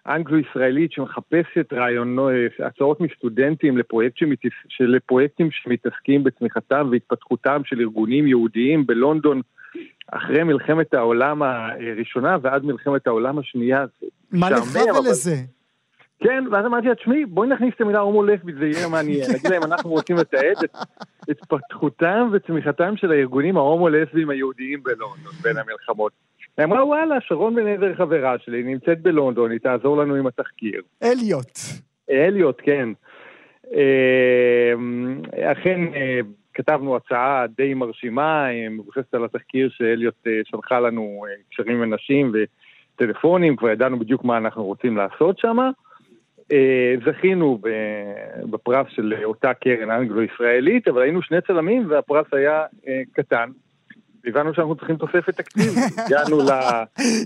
[0.06, 2.32] אנגלו-ישראלית שמחפשת רעיונות,
[2.66, 4.52] הצעות מסטודנטים לפרויקט שמתס...
[4.80, 9.40] לפרויקטים שמתעסקים בצמיחתם והתפתחותם של ארגונים יהודיים בלונדון
[10.12, 13.84] אחרי מלחמת העולם הראשונה ועד מלחמת העולם השנייה.
[14.32, 14.62] מה לך
[14.98, 15.36] ולזה?
[16.20, 19.30] כן, ואז אמרתי לה, תשמעי, בואי נכניס את המילה הומו-לסבית, זה יהיה מעניין.
[19.34, 20.76] נגיד להם, אנחנו רוצים לתעד את
[21.28, 26.12] התפתחותם וצמיחתם של הארגונים ההומו-לסביים היהודיים בלונדון בין המלחמות.
[26.58, 30.82] היא אמרה, וואלה, שרון בן עזר חברה שלי, נמצאת בלונדון, היא תעזור לנו עם התחקיר.
[31.02, 31.58] אליוט.
[32.10, 32.88] אליוט, כן.
[33.72, 36.20] אה, אכן, אה,
[36.54, 42.32] כתבנו הצעה די מרשימה, אה, מבוססת על התחקיר שאליוט שלחה לנו קשרים עם אנשים
[42.94, 45.56] וטלפונים, כבר ידענו בדיוק מה אנחנו רוצים לעשות שם.
[47.06, 47.58] זכינו
[48.50, 52.64] בפרס של אותה קרן אנגלו-ישראלית, אבל היינו שני צלמים והפרס היה
[53.12, 53.50] קטן.
[54.26, 55.72] הבנו שאנחנו צריכים תוספת תקציב,
[56.06, 56.50] הגענו ל...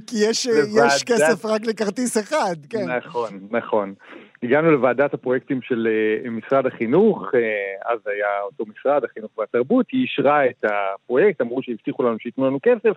[0.06, 2.84] כי יש, יש כסף רק לכרטיס אחד, כן.
[2.96, 3.94] נכון, נכון.
[4.42, 5.88] הגענו לוועדת הפרויקטים של
[6.24, 11.62] uh, משרד החינוך, uh, אז היה אותו משרד, החינוך והתרבות, היא אישרה את הפרויקט, אמרו
[11.62, 12.96] שהבטיחו לנו שייתנו לנו כסף,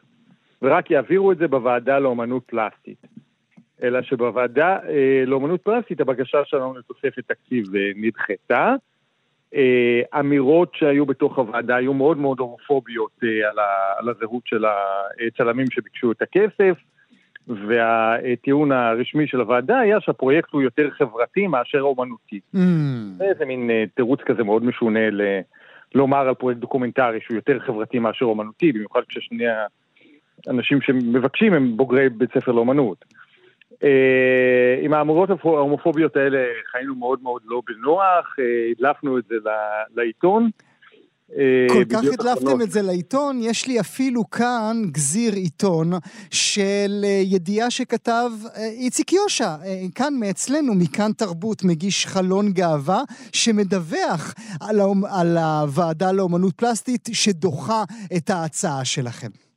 [0.62, 3.02] ורק יעבירו את זה בוועדה לאומנות פלסטית.
[3.84, 4.90] אלא שבוועדה אה,
[5.26, 8.76] לאומנות פלסטית הבקשה שלנו לתוספת תקציב נדחתה.
[9.56, 14.66] אה, אמירות שהיו בתוך הוועדה היו מאוד מאוד הומופוביות אה, על, ה, על הזהות של
[15.28, 16.78] הצלמים שביקשו את הכסף,
[17.48, 22.40] והטיעון הרשמי של הוועדה היה שהפרויקט הוא יותר חברתי מאשר אומנותי.
[22.56, 22.60] Mm.
[23.18, 25.22] זה איזה מין אה, תירוץ כזה מאוד משונה ל...
[25.96, 29.46] לומר על פרויקט דוקומנטרי שהוא יותר חברתי מאשר אומנותי, במיוחד כששני
[30.48, 33.06] האנשים שמבקשים הם בוגרי בית ספר לאומנות.
[33.84, 36.38] אה, עם האמורות ההומופוביות האלה
[36.72, 39.36] חיינו מאוד מאוד לא בנוח, אה, הדלפנו את זה
[39.96, 40.50] לעיתון.
[41.38, 45.92] אה, כל כך הדלפתם את זה לעיתון, יש לי אפילו כאן גזיר עיתון
[46.32, 49.56] של ידיעה שכתב איציק יושע,
[49.96, 53.02] כאן מאצלנו, מכאן תרבות, מגיש חלון גאווה,
[53.34, 54.80] שמדווח על,
[55.10, 57.84] על הוועדה לאומנות פלסטית שדוחה
[58.18, 59.51] את ההצעה שלכם.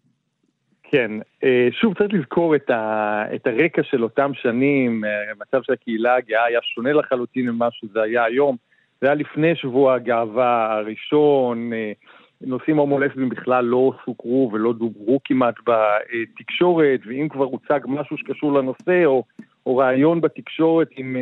[0.94, 1.10] כן,
[1.44, 6.14] אה, שוב צריך לזכור את, ה, את הרקע של אותם שנים, אה, המצב של הקהילה
[6.14, 8.56] הגאה היה שונה לחלוטין ממה שזה היה היום.
[9.00, 11.92] זה היה לפני שבוע הגאווה הראשון, אה,
[12.40, 19.04] נושאים הומולסבים בכלל לא סוקרו ולא דוברו כמעט בתקשורת, ואם כבר הוצג משהו שקשור לנושא,
[19.04, 19.24] או,
[19.66, 21.16] או רעיון בתקשורת עם,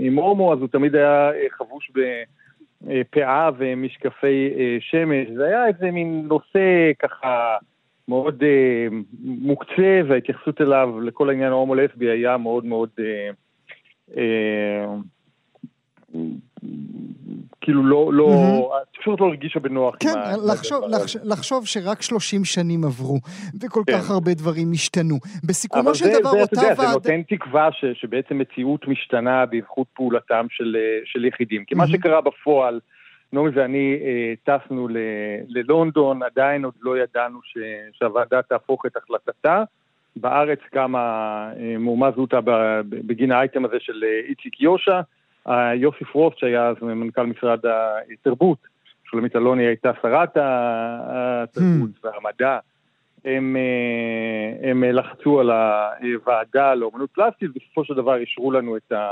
[0.00, 1.90] עם הומו, אז הוא תמיד היה חבוש
[2.82, 4.50] בפאה ומשקפי
[4.80, 5.28] שמש.
[5.36, 7.56] זה היה איזה מין נושא ככה...
[8.10, 8.86] מאוד אה,
[9.24, 12.88] מוקצה, וההתייחסות אליו, לכל העניין ההומו-לסבי, היה מאוד מאוד...
[12.98, 13.30] אה,
[14.16, 14.94] אה,
[17.60, 19.00] כאילו לא, לא, mm-hmm.
[19.00, 19.94] פשוט לא הרגישה בנוח.
[20.00, 20.08] כן,
[20.52, 23.18] לחשוב, לחשוב, לחשוב שרק 30 שנים עברו,
[23.62, 23.92] וכל כן.
[23.92, 25.18] כך הרבה דברים השתנו.
[25.44, 26.68] בסיכומו של דבר, אותה ועדה...
[26.68, 26.88] ועד...
[26.88, 31.64] זה נותן תקווה ש, שבעצם מציאות משתנה בזכות פעולתם של, אה, של יחידים.
[31.64, 31.78] כי mm-hmm.
[31.78, 32.80] מה שקרה בפועל,
[33.32, 34.96] נעמי ואני אה, טסנו ל,
[35.48, 37.58] ללונדון, עדיין עוד לא ידענו ש,
[37.92, 39.64] שהוועדה תהפוך את החלטתה.
[40.16, 40.98] בארץ קמה
[41.56, 42.40] אה, מהומה זוטה
[42.88, 45.00] בגין האייטם הזה של אה, איציק יושע.
[45.74, 47.58] יוסי פרוסט, שהיה אז מנכ"ל משרד
[48.12, 48.58] התרבות,
[49.04, 52.06] שולמית אלוני הייתה שרת התרבות hmm.
[52.06, 52.58] והמדע.
[53.24, 53.56] הם,
[54.62, 59.08] הם לחצו על הוועדה לאומנות פלסטית, ובסופו של דבר אישרו לנו את ה...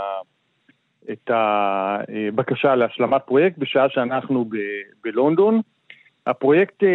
[1.13, 4.57] את הבקשה להשלמת פרויקט בשעה שאנחנו ב-
[5.05, 5.61] בלונדון.
[6.27, 6.89] הפרויקט אה,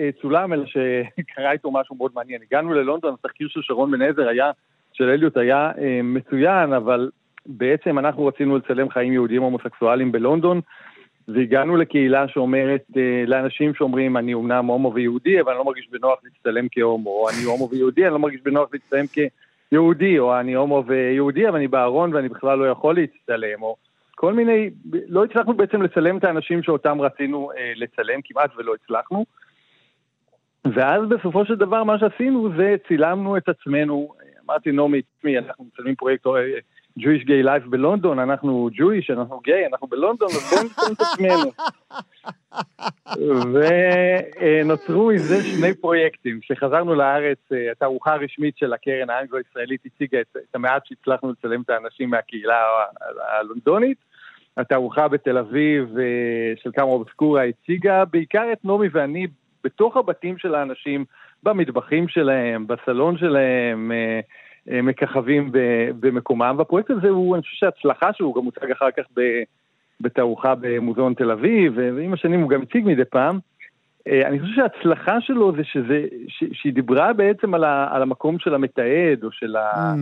[0.00, 2.40] אה, צולם, אלא שקרה איתו משהו מאוד מעניין.
[2.50, 4.50] הגענו ללונדון, התחקיר של שרון בן עזר היה,
[4.92, 7.10] של אליוט היה אה, מצוין, אבל
[7.46, 10.60] בעצם אנחנו רצינו לצלם חיים יהודיים הומוסקסואליים בלונדון,
[11.28, 12.84] והגענו לקהילה שאומרת,
[13.26, 17.44] לאנשים שאומרים, אני אומנם הומו ויהודי, אבל אני לא מרגיש בנוח להצטלם כהומו, או אני
[17.44, 19.18] הומו ויהודי, אני לא מרגיש בנוח להצטלם כ...
[19.72, 23.76] יהודי, או אני הומו ויהודי, אבל אני בארון ואני בכלל לא יכול להצטלם, או
[24.14, 24.70] כל מיני,
[25.08, 29.24] לא הצלחנו בעצם לצלם את האנשים שאותם רצינו אה, לצלם, כמעט ולא הצלחנו.
[30.64, 34.14] ואז בסופו של דבר מה שעשינו זה צילמנו את עצמנו,
[34.44, 36.32] אמרתי נעמי, תשמעי, אנחנו מצלמים פרויקט אה,
[37.00, 41.50] Jewish Gay Life בלונדון, אנחנו Jewish, אנחנו גיי, אנחנו בלונדון, אז בואו נצלם את עצמנו.
[43.52, 46.40] ונוצרו מזה שני פרויקטים.
[46.42, 47.38] כשחזרנו לארץ,
[47.72, 52.62] התערוכה הרשמית של הקרן האנגלו-ישראלית הציגה את, את המעט שהצלחנו לצלם את האנשים מהקהילה
[53.38, 53.98] הלונדונית.
[54.56, 55.88] התערוכה בתל אביב
[56.62, 59.26] של כמה אובסקורה הציגה בעיקר את נעמי ואני
[59.64, 61.04] בתוך הבתים של האנשים,
[61.42, 63.92] במטבחים שלהם, בסלון שלהם,
[64.66, 65.50] מככבים
[66.00, 69.04] במקומם, והפרויקט הזה הוא, אני חושב שההצלחה שהוא גם מוצג אחר כך
[70.00, 73.38] בתערוכה במוזיאון תל אביב, ועם השנים הוא גם הציג מדי פעם.
[74.08, 78.38] אה, אני חושב שההצלחה שלו זה שזה, ש, שהיא דיברה בעצם על, ה, על המקום
[78.38, 79.96] של המתעד, או של, ה, mm.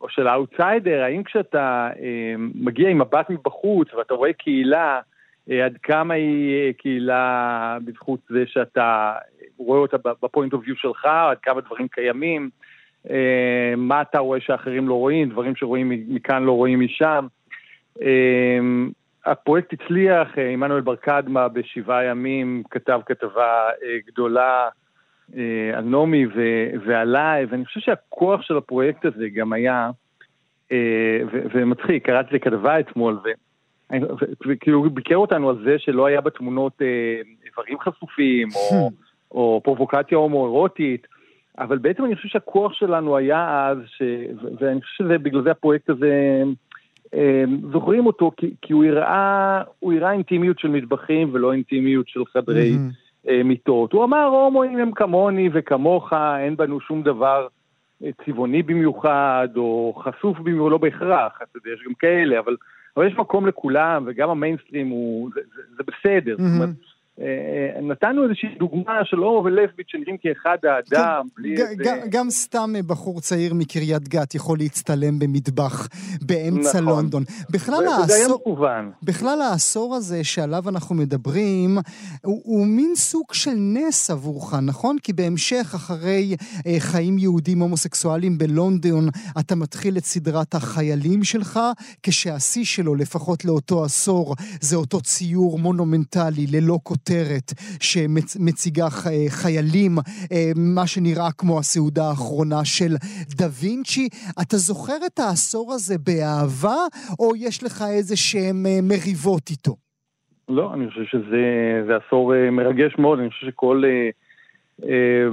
[0.00, 5.00] או של האאוטסיידר, האם כשאתה אה, מגיע עם מבט מבחוץ ואתה רואה קהילה,
[5.50, 9.14] אה, עד כמה היא אה, קהילה בזכות זה שאתה
[9.58, 12.71] רואה אותה ב point of view שלך, עד כמה דברים קיימים, אה,
[13.76, 17.26] מה אתה רואה שאחרים לא רואים, דברים שרואים מכאן לא רואים משם.
[18.02, 18.58] אה,
[19.26, 24.68] הפרויקט הצליח, אה, עמנואל ברקדמה בשבעה ימים כתב כתבה אה, גדולה
[25.36, 26.26] אה, על נעמי
[26.86, 29.90] ועליי, ואני חושב שהכוח של הפרויקט הזה גם היה,
[31.54, 33.18] ומצחיק, קראתי לכתבה אתמול,
[34.46, 36.82] וכאילו ביקר אותנו על זה שלא היה בתמונות
[37.46, 38.90] איברים חשופים, או,
[39.36, 41.06] או פרובוקציה הומואירוטית,
[41.58, 44.02] אבל בעצם אני חושב שהכוח שלנו היה אז, ש...
[44.60, 46.42] ואני חושב שבגלל זה הפרויקט הזה
[47.14, 52.24] אמ, זוכרים אותו כי, כי הוא הראה, הוא הראה אינטימיות של מטבחים ולא אינטימיות של
[52.24, 53.30] חדרי mm-hmm.
[53.44, 53.92] מיטות.
[53.92, 57.46] הוא אמר, הומואים הם כמוני וכמוך, אין בנו שום דבר
[58.04, 62.56] אה, צבעוני במיוחד, או חשוף במיוחד, לא בהכרח, אתה יודע, יש גם כאלה, אבל,
[62.96, 66.36] אבל יש מקום לכולם, וגם המיינסטרים הוא, זה, זה, זה בסדר.
[66.36, 66.42] Mm-hmm.
[66.42, 66.91] זאת אומרת, אה,
[67.82, 72.06] נתנו איזושהי דוגמה של הומו ולסבית שנראים כאחד האדם, כן, בלי איזה...
[72.10, 75.88] גם סתם בחור צעיר מקריית גת יכול להצטלם במטבח
[76.22, 76.84] באמצע נכון.
[76.84, 77.22] לונדון.
[77.50, 78.66] בכלל העשור...
[79.02, 81.78] בכלל העשור הזה שעליו אנחנו מדברים,
[82.22, 84.96] הוא, מין סוג של נס עבורך, נכון?
[85.02, 86.36] כי בהמשך, אחרי
[86.66, 89.08] אה, חיים יהודים הומוסקסואליים בלונדון,
[89.40, 91.60] אתה מתחיל את סדרת החיילים שלך,
[92.02, 97.01] כשהשיא שלו, לפחות לאותו עשור, זה אותו ציור מונומנטלי ללא כותב.
[97.02, 98.86] כותרת שמציגה
[99.28, 99.92] חיילים,
[100.32, 102.92] אה, מה שנראה כמו הסעודה האחרונה של
[103.36, 104.08] דה וינצ'י.
[104.42, 106.80] אתה זוכר את העשור הזה באהבה,
[107.18, 109.76] או יש לך איזה שהם אה, מריבות איתו?
[110.48, 114.10] לא, אני חושב שזה עשור אה, מרגש מאוד, אני חושב שכל אה,
[114.88, 115.26] אה,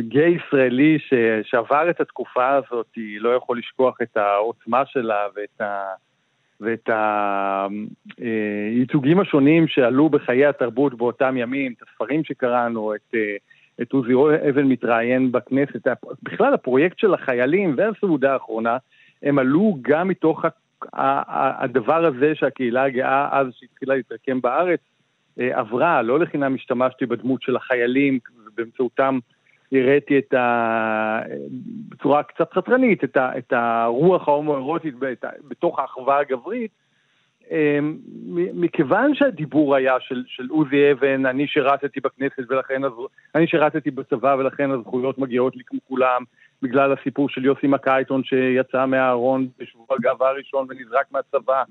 [0.00, 0.98] גיי ישראלי
[1.42, 5.94] שעבר את התקופה הזאת, לא יכול לשכוח את העוצמה שלה ואת ה...
[6.60, 6.90] ואת
[8.18, 13.14] הייצוגים השונים שעלו בחיי התרבות באותם ימים, את הספרים שקראנו, את,
[13.82, 14.12] את עוזי
[14.48, 15.88] אבן מתראיין בכנסת,
[16.22, 18.76] בכלל הפרויקט של החיילים והסעודה האחרונה,
[19.22, 20.44] הם עלו גם מתוך
[20.92, 24.80] הדבר הזה שהקהילה הגאה אז שהתחילה להתרקם בארץ
[25.36, 29.18] עברה, לא לחינם השתמשתי בדמות של החיילים ובאמצעותם
[29.72, 31.20] הראיתי את ה...
[31.88, 33.38] בצורה קצת חתרנית, את, ה...
[33.38, 34.94] את הרוח ההומואירוטית
[35.48, 36.70] בתוך האחווה הגברית,
[37.50, 37.96] אמ,
[38.54, 42.82] מכיוון שהדיבור היה של, של עוזי אבן, אני שירתתי בכנסת ולכן,
[43.34, 46.22] אני שירתתי בצבא ולכן הזכויות מגיעות לי כמו כולם,
[46.62, 51.62] בגלל הסיפור של יוסי מקייטון שיצא מהארון בשבוע הגאווה הראשון ונזרק מהצבא,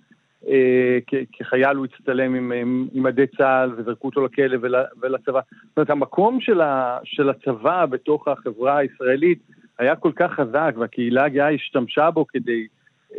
[1.31, 4.57] כחייל הוא הצטלם עם, מדי צה"ל וזרקו אותו לכלא
[5.01, 5.39] ולצבא.
[5.51, 9.39] זאת אומרת, המקום של, ה, של הצבא בתוך החברה הישראלית
[9.79, 12.67] היה כל כך חזק, והקהילה הגאה השתמשה בו כדי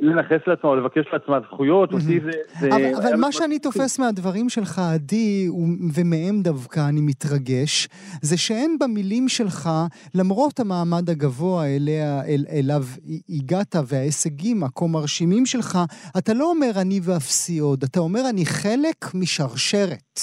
[0.00, 2.30] לנכס לעצמה לבקש לעצמה זכויות, אותי זה...
[2.60, 5.48] זה אבל, אבל מה שאני תופס מהדברים שלך, עדי,
[5.96, 7.88] ומהם דווקא אני מתרגש,
[8.22, 9.68] זה שאין במילים שלך,
[10.14, 12.82] למרות המעמד הגבוה אליה, אל, אליו
[13.28, 15.78] הגעת וההישגים הכה מרשימים שלך,
[16.18, 20.20] אתה לא אומר אני ואפסי עוד, אתה אומר אני חלק משרשרת.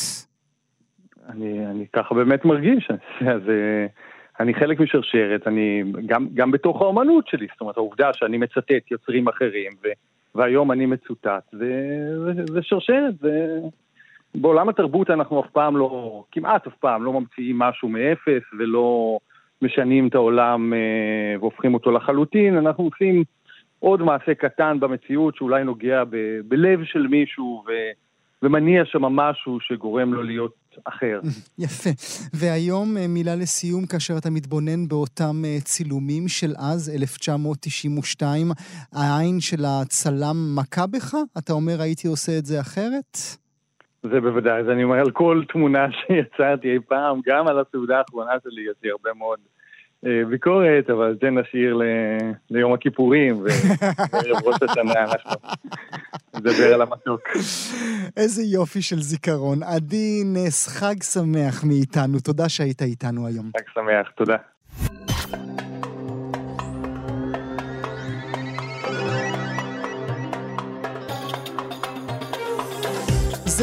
[1.29, 3.41] אני, אני ככה באמת מרגיש, אז...
[4.39, 9.27] אני חלק משרשרת, אני גם, גם בתוך האומנות שלי, זאת אומרת, העובדה שאני מצטט יוצרים
[9.27, 9.87] אחרים, ו,
[10.35, 11.73] והיום אני מצוטט, זה,
[12.25, 13.59] זה, זה שרשרת, זה...
[14.35, 19.17] בעולם התרבות אנחנו אף פעם לא, כמעט אף פעם לא ממציאים משהו מאפס ולא
[19.61, 23.23] משנים את העולם אה, והופכים אותו לחלוטין, אנחנו עושים
[23.79, 27.71] עוד מעשה קטן במציאות שאולי נוגע ב, בלב של מישהו ו,
[28.43, 30.53] ומניע שם משהו שגורם לו להיות
[30.85, 31.19] אחר.
[31.65, 31.89] יפה.
[32.33, 38.47] והיום אה, מילה לסיום, כאשר אתה מתבונן באותם אה, צילומים של אז, 1992,
[38.93, 41.15] העין של הצלם מכה בך?
[41.37, 43.17] אתה אומר, הייתי עושה את זה אחרת?
[44.03, 48.31] זה בוודאי, אז אני אומר על כל תמונה שיצרתי אי פעם, גם על הסעודה האחרונה
[48.43, 49.39] שלי יש לי הרבה מאוד
[50.29, 51.83] ביקורת, אבל זה נשאיר ל...
[52.49, 55.31] ליום הכיפורים וערב ראש השנה, אנחנו
[56.35, 57.21] נדבר על המתוק.
[58.17, 59.63] איזה יופי של זיכרון.
[59.63, 62.19] עדי נס, חג שמח מאיתנו.
[62.19, 63.51] תודה שהיית איתנו היום.
[63.57, 64.37] חג שמח, תודה.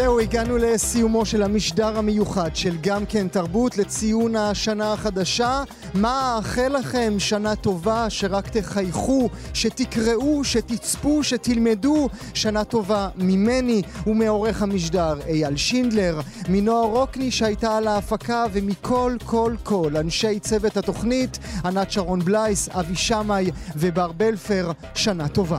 [0.01, 5.63] זהו, הגענו לסיומו של המשדר המיוחד של גם כן תרבות לציון השנה החדשה.
[5.95, 7.15] מה אאחל לכם?
[7.19, 12.09] שנה טובה, שרק תחייכו, שתקראו, שתצפו, שתלמדו.
[12.35, 19.97] שנה טובה ממני ומעורך המשדר אייל שינדלר, מנועה רוקני שהייתה על ההפקה ומכל כל כל
[19.97, 24.71] אנשי צוות התוכנית, ענת שרון בלייס, אבי שמאי ובר בלפר.
[24.95, 25.59] שנה טובה.